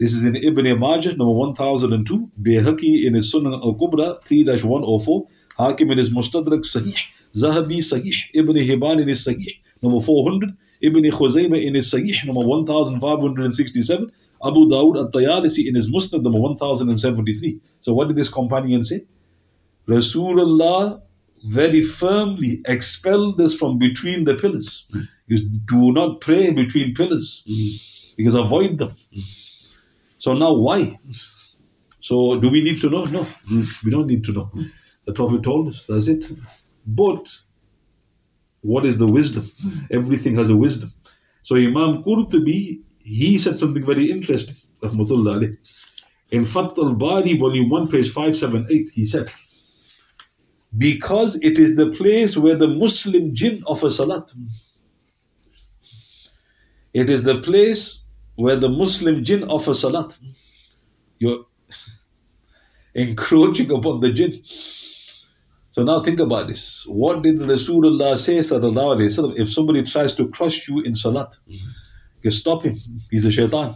is 0.00 0.24
in 0.24 0.34
Ibn 0.34 0.80
Majah, 0.80 1.10
number 1.10 1.32
1002, 1.32 2.30
Bayhaqi 2.42 3.06
in 3.06 3.14
his 3.14 3.32
Sunan 3.32 3.62
al-Kubra, 3.62 4.20
3-104, 4.24 5.28
Hakim 5.58 5.92
in 5.92 5.98
his 5.98 6.12
Mustadrak 6.12 6.64
Sahih, 6.74 6.98
Zahabi 7.32 7.78
Sahih, 7.78 8.16
Ibn 8.34 8.54
Hibban 8.56 9.00
in 9.02 9.06
his 9.06 9.24
Sahih, 9.24 9.60
number 9.80 10.00
400, 10.00 10.56
Ibn 10.80 11.02
Khuzaymah 11.02 11.64
in 11.64 11.74
his 11.74 11.92
Sahih, 11.92 12.24
number 12.26 12.40
1567, 12.46 14.12
Abu 14.44 14.68
Dawud 14.68 15.06
at-Tayalisi 15.06 15.66
in 15.66 15.74
his 15.74 15.90
Musnad 15.90 16.22
number 16.22 16.38
1073. 16.38 17.60
So 17.80 17.92
what 17.94 18.08
did 18.08 18.16
this 18.16 18.28
companion 18.28 18.84
say? 18.84 19.04
Rasulullah 19.88 21.02
very 21.46 21.82
firmly 21.82 22.60
expelled 22.66 23.40
us 23.40 23.54
from 23.54 23.78
between 23.78 24.24
the 24.24 24.34
pillars. 24.34 24.88
Because 25.26 25.44
do 25.44 25.92
not 25.92 26.20
pray 26.20 26.52
between 26.52 26.94
pillars. 26.94 27.42
Because 28.16 28.34
avoid 28.34 28.78
them. 28.78 28.92
So 30.18 30.34
now 30.34 30.52
why? 30.54 30.98
So 32.00 32.40
do 32.40 32.50
we 32.50 32.62
need 32.62 32.80
to 32.80 32.90
know? 32.90 33.04
No, 33.06 33.26
we 33.84 33.90
don't 33.90 34.06
need 34.06 34.24
to 34.24 34.32
know. 34.32 34.50
The 35.04 35.12
Prophet 35.12 35.42
told 35.42 35.68
us, 35.68 35.86
that's 35.86 36.08
it. 36.08 36.30
But 36.86 37.28
what 38.62 38.84
is 38.84 38.98
the 38.98 39.06
wisdom? 39.06 39.50
Everything 39.90 40.34
has 40.34 40.50
a 40.50 40.56
wisdom. 40.56 40.92
So 41.42 41.56
Imam 41.56 42.02
Qurtubi 42.02 42.82
he 43.08 43.38
said 43.38 43.58
something 43.58 43.86
very 43.86 44.10
interesting. 44.10 44.56
In 46.30 46.44
Fath 46.44 46.78
al 46.78 46.92
Bari, 46.92 47.38
volume 47.38 47.70
1, 47.70 47.88
page 47.88 48.10
578, 48.10 48.90
he 48.92 49.06
said, 49.06 49.30
Because 50.76 51.42
it 51.42 51.58
is 51.58 51.76
the 51.76 51.90
place 51.92 52.36
where 52.36 52.54
the 52.54 52.68
Muslim 52.68 53.34
jinn 53.34 53.62
offer 53.66 53.88
salat. 53.88 54.30
It 56.92 57.08
is 57.08 57.24
the 57.24 57.40
place 57.40 58.04
where 58.34 58.56
the 58.56 58.68
Muslim 58.68 59.24
jinn 59.24 59.44
offer 59.44 59.72
salat. 59.72 60.18
You're 61.18 61.46
encroaching 62.94 63.72
upon 63.72 64.00
the 64.00 64.12
jinn. 64.12 64.32
So 65.70 65.82
now 65.84 66.00
think 66.00 66.18
about 66.18 66.48
this. 66.48 66.84
What 66.88 67.22
did 67.22 67.38
Rasulullah 67.38 68.16
say, 68.16 68.38
sallallahu 68.38 68.96
alayhi 68.96 69.06
wasallam, 69.06 69.38
if 69.38 69.48
somebody 69.50 69.82
tries 69.82 70.14
to 70.14 70.28
crush 70.28 70.68
you 70.68 70.82
in 70.82 70.94
salat? 70.94 71.30
Mm-hmm. 71.48 71.68
You 72.22 72.30
stop 72.30 72.62
him. 72.62 72.74
He's 73.10 73.24
a 73.24 73.30
shaitan. 73.30 73.74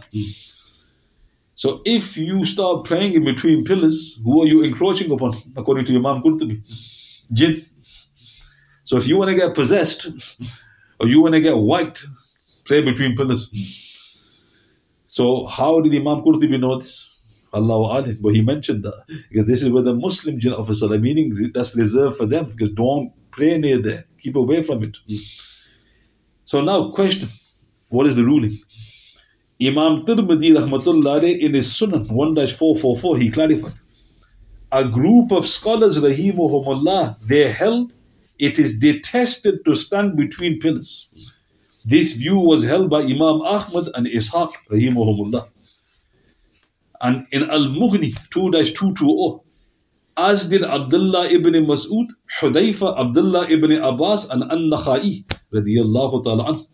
So 1.55 1.81
if 1.85 2.17
you 2.17 2.45
start 2.45 2.83
praying 2.83 3.13
in 3.13 3.23
between 3.23 3.63
pillars, 3.63 4.19
who 4.23 4.43
are 4.43 4.47
you 4.47 4.63
encroaching 4.63 5.11
upon? 5.11 5.33
According 5.55 5.85
to 5.85 5.95
Imam 5.95 6.21
Qurtubi. 6.21 6.61
Jinn. 7.31 7.63
So 8.83 8.97
if 8.97 9.07
you 9.07 9.17
want 9.17 9.31
to 9.31 9.37
get 9.37 9.53
possessed, 9.53 10.07
or 10.99 11.07
you 11.07 11.21
want 11.21 11.35
to 11.35 11.41
get 11.41 11.55
wiped, 11.55 12.05
pray 12.65 12.81
between 12.81 13.15
pillars. 13.15 13.49
So 15.07 15.45
how 15.45 15.79
did 15.79 15.93
Imam 15.93 16.21
Qurtubi 16.21 16.59
know 16.59 16.79
this? 16.79 17.09
Allah 17.53 17.99
alim. 17.99 18.17
But 18.21 18.33
he 18.33 18.41
mentioned 18.41 18.83
that. 18.83 19.03
Because 19.29 19.47
this 19.47 19.61
is 19.61 19.69
where 19.69 19.83
the 19.83 19.93
Muslim 19.93 20.39
jinn 20.39 20.53
officer, 20.53 20.87
meaning 20.87 21.51
that's 21.53 21.75
reserved 21.75 22.17
for 22.17 22.25
them. 22.25 22.45
Because 22.45 22.69
don't 22.71 23.11
pray 23.31 23.57
near 23.57 23.81
there. 23.81 24.03
Keep 24.19 24.35
away 24.35 24.61
from 24.61 24.83
it. 24.83 24.97
So 26.45 26.61
now 26.61 26.91
question. 26.91 27.29
What 27.89 28.07
is 28.07 28.15
the 28.15 28.23
ruling? 28.23 28.57
Imam 29.61 30.03
Tirmidhi 30.05 30.55
rahmatullah 30.57 31.39
in 31.39 31.53
his 31.53 31.67
Sunan 31.67 32.07
1-444 32.09 33.19
he 33.21 33.29
clarified. 33.29 33.73
A 34.71 34.89
group 34.89 35.31
of 35.31 35.45
scholars 35.45 36.01
rahimahumullah 36.01 37.19
they 37.27 37.51
held 37.51 37.93
it 38.39 38.57
is 38.57 38.77
detested 38.77 39.63
to 39.65 39.75
stand 39.75 40.17
between 40.17 40.59
pillars. 40.59 41.07
This 41.85 42.13
view 42.13 42.39
was 42.39 42.65
held 42.65 42.89
by 42.89 43.01
Imam 43.01 43.41
Ahmad 43.41 43.89
and 43.95 44.07
Ishaq 44.07 44.53
rahimahumullah. 44.71 45.49
And 47.03 47.27
in 47.31 47.43
Al-Mughni 47.43 48.11
2-220 48.33 49.43
as 50.15 50.49
did 50.49 50.63
Abdullah 50.63 51.27
ibn 51.31 51.53
Mas'ud, 51.65 52.07
Hudayfa, 52.39 52.99
Abdullah 52.99 53.49
ibn 53.49 53.71
Abbas 53.71 54.29
and 54.29 54.43
ta'ala 54.43 54.77
anhu. 56.51 56.67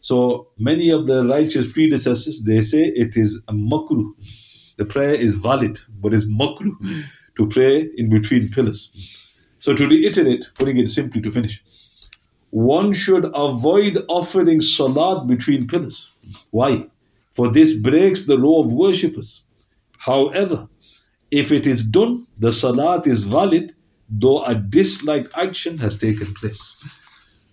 So 0.00 0.48
many 0.58 0.90
of 0.90 1.06
the 1.06 1.24
righteous 1.24 1.72
predecessors 1.72 2.44
they 2.44 2.62
say 2.62 2.92
it 2.94 3.16
is 3.16 3.42
a 3.48 3.52
makruh. 3.52 4.12
The 4.76 4.84
prayer 4.84 5.14
is 5.14 5.34
valid, 5.34 5.78
but 6.00 6.14
it's 6.14 6.26
makruh 6.26 6.72
to 7.36 7.48
pray 7.48 7.90
in 7.96 8.10
between 8.10 8.48
pillars. 8.48 8.90
So 9.58 9.74
to 9.74 9.88
reiterate, 9.88 10.50
putting 10.58 10.78
it 10.78 10.88
simply 10.88 11.20
to 11.20 11.30
finish, 11.30 11.62
one 12.50 12.92
should 12.92 13.30
avoid 13.34 13.98
offering 14.08 14.60
salat 14.60 15.26
between 15.26 15.66
pillars. 15.66 16.12
Why? 16.50 16.88
For 17.34 17.50
this 17.50 17.78
breaks 17.78 18.26
the 18.26 18.36
law 18.36 18.62
of 18.62 18.72
worshippers. 18.72 19.46
However, 19.98 20.68
if 21.30 21.50
it 21.50 21.66
is 21.66 21.84
done, 21.84 22.26
the 22.38 22.52
salat 22.52 23.06
is 23.06 23.24
valid, 23.24 23.74
though 24.08 24.44
a 24.44 24.54
disliked 24.54 25.32
action 25.36 25.78
has 25.78 25.96
taken 25.96 26.34
place. 26.34 26.76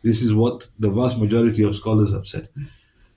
This 0.03 0.21
is 0.21 0.33
what 0.33 0.67
the 0.79 0.89
vast 0.89 1.19
majority 1.19 1.63
of 1.63 1.75
scholars 1.75 2.13
have 2.13 2.25
said. 2.25 2.49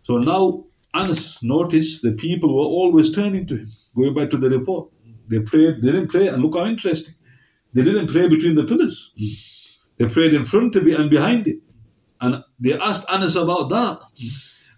So 0.03 0.19
now 0.19 0.65
Anas 0.95 1.43
noticed 1.43 2.03
the 2.03 2.13
people 2.13 2.55
were 2.55 2.65
always 2.65 3.11
turning 3.13 3.47
to 3.47 3.57
him. 3.57 3.69
Going 3.97 4.15
back 4.15 4.31
to 4.31 4.37
the 4.37 4.51
report, 4.51 4.91
they 5.29 5.41
prayed, 5.41 5.83
they 5.83 5.93
didn't 5.93 6.09
pray, 6.09 6.29
and 6.29 6.43
look 6.43 6.55
how 6.57 6.67
interesting. 6.67 7.15
They 7.73 7.83
didn't 7.83 8.09
pray 8.09 8.29
between 8.29 8.55
the 8.55 8.65
pillars. 8.65 9.13
They 9.97 10.09
prayed 10.09 10.35
in 10.35 10.45
front 10.45 10.77
of 10.77 10.87
it 10.87 10.99
and 10.99 11.09
behind 11.09 11.47
it. 11.49 11.59
And 12.21 12.45
they 12.61 12.79
asked 12.79 13.11
Anas 13.11 13.37
about 13.37 13.71
that. 13.71 14.01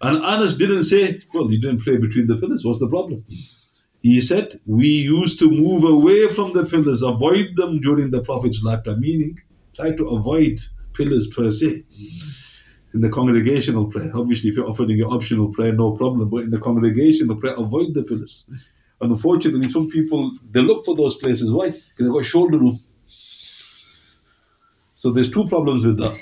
And 0.05 0.23
Anas 0.23 0.55
didn't 0.55 0.83
say, 0.83 1.23
Well, 1.33 1.51
you 1.51 1.59
didn't 1.59 1.81
pray 1.81 1.97
between 1.97 2.27
the 2.27 2.37
pillars. 2.37 2.63
What's 2.63 2.79
the 2.79 2.87
problem? 2.87 3.25
He 4.03 4.21
said, 4.21 4.53
We 4.67 4.87
used 4.87 5.39
to 5.39 5.49
move 5.49 5.83
away 5.83 6.27
from 6.27 6.53
the 6.53 6.63
pillars, 6.65 7.01
avoid 7.01 7.55
them 7.55 7.79
during 7.81 8.11
the 8.11 8.21
Prophet's 8.21 8.61
lifetime, 8.61 8.99
meaning 8.99 9.39
try 9.75 9.95
to 9.95 10.07
avoid 10.09 10.59
pillars 10.93 11.27
per 11.35 11.49
se. 11.49 11.83
In 12.93 13.01
the 13.01 13.09
congregational 13.09 13.87
prayer, 13.87 14.11
obviously, 14.13 14.51
if 14.51 14.55
you're 14.55 14.69
offering 14.69 14.91
your 14.91 15.11
optional 15.11 15.51
prayer, 15.51 15.73
no 15.73 15.91
problem. 15.93 16.29
But 16.29 16.43
in 16.43 16.51
the 16.51 16.59
congregational 16.59 17.37
prayer, 17.37 17.55
avoid 17.55 17.95
the 17.95 18.03
pillars. 18.03 18.45
And 19.01 19.11
unfortunately, 19.11 19.67
some 19.67 19.89
people 19.89 20.31
they 20.51 20.61
look 20.61 20.85
for 20.85 20.95
those 20.95 21.15
places. 21.15 21.51
Why? 21.51 21.69
Because 21.69 21.97
they've 21.97 22.13
got 22.13 22.25
shoulder 22.25 22.59
room. 22.59 22.79
So 24.93 25.11
there's 25.11 25.31
two 25.31 25.47
problems 25.47 25.83
with 25.83 25.97
that. 25.97 26.15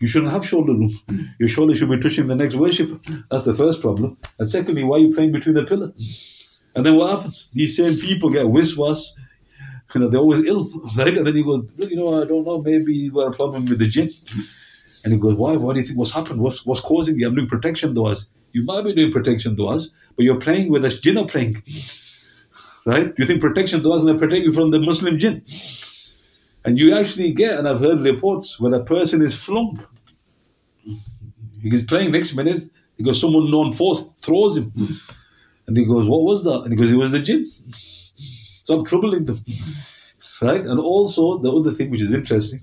You 0.00 0.08
shouldn't 0.08 0.32
have 0.32 0.46
shoulder 0.46 0.72
room. 0.72 0.90
Your 1.38 1.48
shoulder 1.48 1.74
should 1.74 1.90
be 1.90 1.98
touching 1.98 2.26
the 2.26 2.34
next 2.34 2.54
worshipper. 2.54 2.98
That's 3.30 3.44
the 3.44 3.54
first 3.54 3.82
problem. 3.82 4.16
And 4.38 4.48
secondly, 4.48 4.82
why 4.82 4.96
are 4.96 5.00
you 5.00 5.12
praying 5.12 5.32
between 5.32 5.54
the 5.54 5.64
pillar? 5.64 5.92
And 6.74 6.86
then 6.86 6.96
what 6.96 7.10
happens? 7.10 7.50
These 7.52 7.76
same 7.76 7.96
people 7.98 8.30
get 8.30 8.46
wiswas. 8.46 9.12
You 9.94 10.00
know, 10.00 10.08
they're 10.08 10.20
always 10.20 10.42
ill, 10.44 10.70
right? 10.96 11.16
And 11.16 11.26
then 11.26 11.34
he 11.36 11.44
goes, 11.44 11.68
well, 11.76 11.88
you 11.88 11.96
know, 11.96 12.22
I 12.22 12.24
don't 12.24 12.46
know, 12.46 12.62
maybe 12.62 13.10
got 13.10 13.26
a 13.26 13.36
problem 13.36 13.66
with 13.66 13.78
the 13.78 13.88
jinn. 13.88 14.08
And 15.04 15.12
he 15.12 15.18
goes, 15.18 15.34
why? 15.34 15.56
What 15.56 15.74
do 15.74 15.80
you 15.80 15.86
think? 15.86 15.98
What's 15.98 16.12
happened? 16.12 16.40
What's, 16.40 16.64
what's 16.64 16.80
causing 16.80 17.18
you? 17.18 17.28
I'm 17.28 17.34
doing 17.34 17.48
protection 17.48 17.94
du'as. 17.94 18.26
You 18.52 18.64
might 18.64 18.84
be 18.84 18.94
doing 18.94 19.12
protection 19.12 19.54
du'as, 19.54 19.88
but 20.16 20.24
you're 20.24 20.38
playing 20.38 20.70
with 20.70 20.84
a 20.84 20.88
jinn 20.88 21.26
playing. 21.26 21.62
Right? 22.86 23.14
Do 23.14 23.22
you 23.22 23.26
think 23.26 23.40
protection 23.42 23.80
du'as 23.80 24.02
going 24.02 24.14
to 24.14 24.18
protect 24.18 24.44
you 24.44 24.52
from 24.52 24.70
the 24.70 24.80
Muslim 24.80 25.18
jinn? 25.18 25.42
And 26.64 26.78
you 26.78 26.94
actually 26.94 27.32
get, 27.32 27.58
and 27.58 27.66
I've 27.66 27.80
heard 27.80 28.00
reports 28.00 28.60
when 28.60 28.74
a 28.74 28.84
person 28.84 29.22
is 29.22 29.34
flung. 29.34 29.84
He's 31.62 31.84
playing 31.84 32.12
next 32.12 32.34
minute, 32.34 32.60
goes, 33.02 33.20
someone 33.20 33.50
non 33.50 33.72
force 33.72 34.12
throws 34.20 34.56
him. 34.56 34.70
And 35.66 35.76
he 35.76 35.84
goes, 35.84 36.08
What 36.08 36.22
was 36.22 36.44
that? 36.44 36.62
And 36.62 36.72
he 36.72 36.76
goes, 36.76 36.92
It 36.92 36.96
was 36.96 37.12
the 37.12 37.20
jinn. 37.20 37.46
So 38.64 38.78
I'm 38.78 38.84
troubling 38.84 39.24
them. 39.24 39.38
Right? 40.42 40.64
And 40.64 40.80
also 40.80 41.38
the 41.38 41.52
other 41.52 41.70
thing 41.70 41.90
which 41.90 42.00
is 42.00 42.12
interesting, 42.12 42.60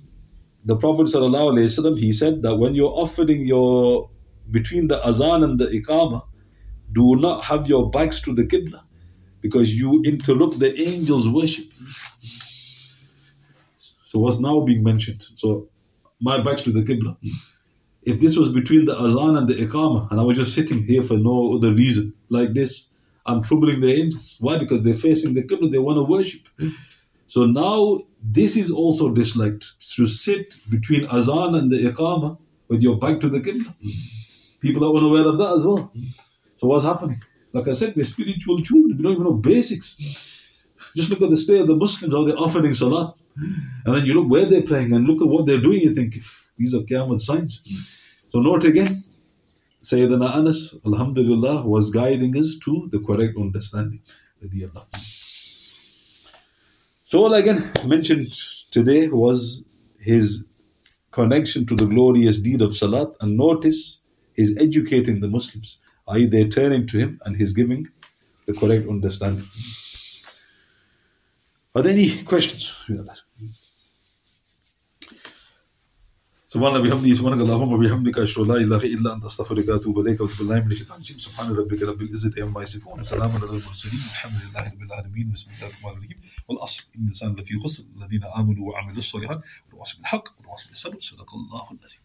the 0.66 0.76
Prophet 0.76 1.08
ﷺ, 1.08 2.00
he 2.00 2.12
said 2.12 2.42
that 2.42 2.56
when 2.58 2.76
you're 2.76 2.92
offering 2.92 3.46
your 3.46 4.10
between 4.50 4.88
the 4.88 5.06
azan 5.06 5.44
and 5.44 5.60
the 5.60 5.66
iqamah, 5.66 6.22
do 6.92 7.16
not 7.18 7.44
have 7.46 7.68
your 7.68 7.90
backs 7.90 8.22
to 8.22 8.34
the 8.34 8.44
qibla 8.44 8.82
because 9.42 9.76
you 9.76 10.02
interrupt 10.06 10.60
the 10.60 10.74
angels' 10.80 11.30
worship. 11.30 11.66
So 14.08 14.20
what's 14.20 14.40
now 14.40 14.62
being 14.62 14.84
mentioned? 14.84 15.22
So 15.36 15.68
my 16.22 16.42
back 16.42 16.60
to 16.60 16.72
the 16.72 16.82
qibla. 16.82 17.18
If 18.04 18.22
this 18.22 18.38
was 18.38 18.54
between 18.54 18.86
the 18.86 18.96
azan 18.98 19.36
and 19.36 19.50
the 19.50 19.56
iqamah, 19.56 20.10
and 20.10 20.22
I 20.22 20.24
was 20.24 20.38
just 20.38 20.56
sitting 20.56 20.86
here 20.86 21.04
for 21.04 21.18
no 21.18 21.58
other 21.58 21.74
reason 21.74 22.14
like 22.30 22.54
this, 22.54 22.88
I'm 23.26 23.42
troubling 23.44 23.82
the 23.82 23.92
angels. 23.92 24.38
Why? 24.40 24.58
Because 24.58 24.84
they're 24.84 24.94
facing 24.94 25.34
the 25.34 25.44
qibla, 25.44 25.70
they 25.70 25.80
want 25.80 25.98
to 25.98 26.04
worship. 26.04 26.48
So 27.28 27.46
now 27.46 28.00
this 28.24 28.56
is 28.56 28.72
also 28.72 29.10
disliked 29.10 29.66
to 29.96 30.06
sit 30.06 30.56
between 30.70 31.04
azan 31.08 31.56
and 31.56 31.70
the 31.70 31.80
iqamah 31.92 32.38
with 32.70 32.82
your 32.82 32.98
back 32.98 33.20
to 33.20 33.28
the 33.28 33.42
qibla. 33.42 33.76
People 34.62 34.86
are 34.86 34.96
unaware 34.96 35.28
of 35.28 35.38
that 35.38 35.54
as 35.58 35.68
well. 35.68 35.92
So 36.56 36.68
what's 36.68 36.86
happening? 36.86 37.20
Like 37.52 37.68
I 37.68 37.74
said, 37.74 37.94
we're 37.94 38.06
spiritual 38.06 38.62
children. 38.62 38.96
We 38.96 39.04
don't 39.04 39.12
even 39.16 39.26
know 39.26 39.34
basics. 39.34 39.98
Just 40.96 41.10
look 41.10 41.22
at 41.24 41.30
the 41.30 41.36
state 41.36 41.60
of 41.60 41.68
the 41.68 41.76
Muslims, 41.76 42.14
how 42.14 42.24
they're 42.24 42.38
offering 42.38 42.74
salat. 42.74 43.14
And 43.86 43.96
then 43.96 44.06
you 44.06 44.14
look 44.14 44.30
where 44.30 44.46
they're 44.46 44.64
praying 44.64 44.94
and 44.94 45.06
look 45.06 45.22
at 45.22 45.28
what 45.28 45.46
they're 45.46 45.62
doing, 45.62 45.82
you 45.82 45.94
think, 45.94 46.16
these 46.58 46.74
are 46.74 46.80
Qiyamah 46.80 47.20
signs. 47.20 47.62
So 48.30 48.40
note 48.40 48.64
again, 48.66 49.04
Sayyidina 49.84 50.36
Anas, 50.36 50.78
Alhamdulillah, 50.86 51.66
was 51.66 51.92
guiding 51.92 52.36
us 52.38 52.58
to 52.66 52.90
the 52.92 53.00
correct 53.00 53.38
understanding. 53.38 54.02
So 57.06 57.20
all 57.20 57.34
again 57.34 57.72
mentioned 57.86 58.34
today 58.72 59.08
was 59.08 59.64
his 60.00 60.46
connection 61.12 61.66
to 61.68 61.76
the 61.76 61.86
glorious 61.86 62.38
deed 62.40 62.62
of 62.62 62.76
Salat 62.76 63.10
and 63.22 63.38
notice 63.38 64.02
he's 64.36 64.58
educating 64.58 65.20
the 65.22 65.30
Muslims, 65.30 65.80
i.e. 66.10 66.26
they're 66.26 66.48
turning 66.48 66.86
to 66.88 66.98
him 66.98 67.20
and 67.26 67.38
he's 67.38 67.54
giving 67.54 67.88
the 68.46 68.54
correct 68.54 68.88
understanding. 68.88 69.48
Are 71.78 71.84
there 71.84 71.94
any 71.94 72.10
questions? 72.24 72.74
سبحان 76.48 76.76
الله 76.76 76.90
بحمده 76.90 77.14
سبحانك 77.14 77.42
اللهم 77.42 77.74
وبحمدك 77.74 78.18
أشهد 78.18 78.40
أن 78.40 78.48
لا 78.48 78.56
إله 78.56 78.84
إلا 78.96 79.14
أنت 79.14 79.26
أستغفرك 79.26 79.68
وأتوب 79.70 80.00
إليك 80.00 80.22
وأتوب 80.22 80.38
بالله 80.38 80.60
من 80.60 80.72
الشيطان 80.72 80.96
الرجيم 80.96 81.18
سبحان 81.18 81.54
ربك 81.54 81.82
رب 81.82 82.02
العزة 82.02 82.44
عما 82.44 82.62
يصفون. 82.62 83.00
وسلام 83.00 83.32
على 83.32 83.44
المرسلين 83.44 84.00
الحمد 84.00 84.42
لله 84.44 84.64
رب 84.74 84.82
العالمين 84.82 85.32
بسم 85.32 85.52
الله 85.52 85.68
الرحمن 85.68 85.92
الرحيم. 85.92 86.22
والأصل 86.48 86.84
إن 86.96 87.02
الإنسان 87.02 87.36
لفي 87.36 87.60
خسر 87.64 87.84
الذين 87.98 88.24
آمنوا 88.24 88.72
وعملوا 88.72 88.98
الصالحات 88.98 89.40
وتواصوا 89.68 89.98
بالحق 90.00 90.40
وتواصوا 90.40 90.70
بالصبر 90.70 91.00
صدق 91.00 91.30
الله 91.36 91.66
العظيم. 91.72 92.02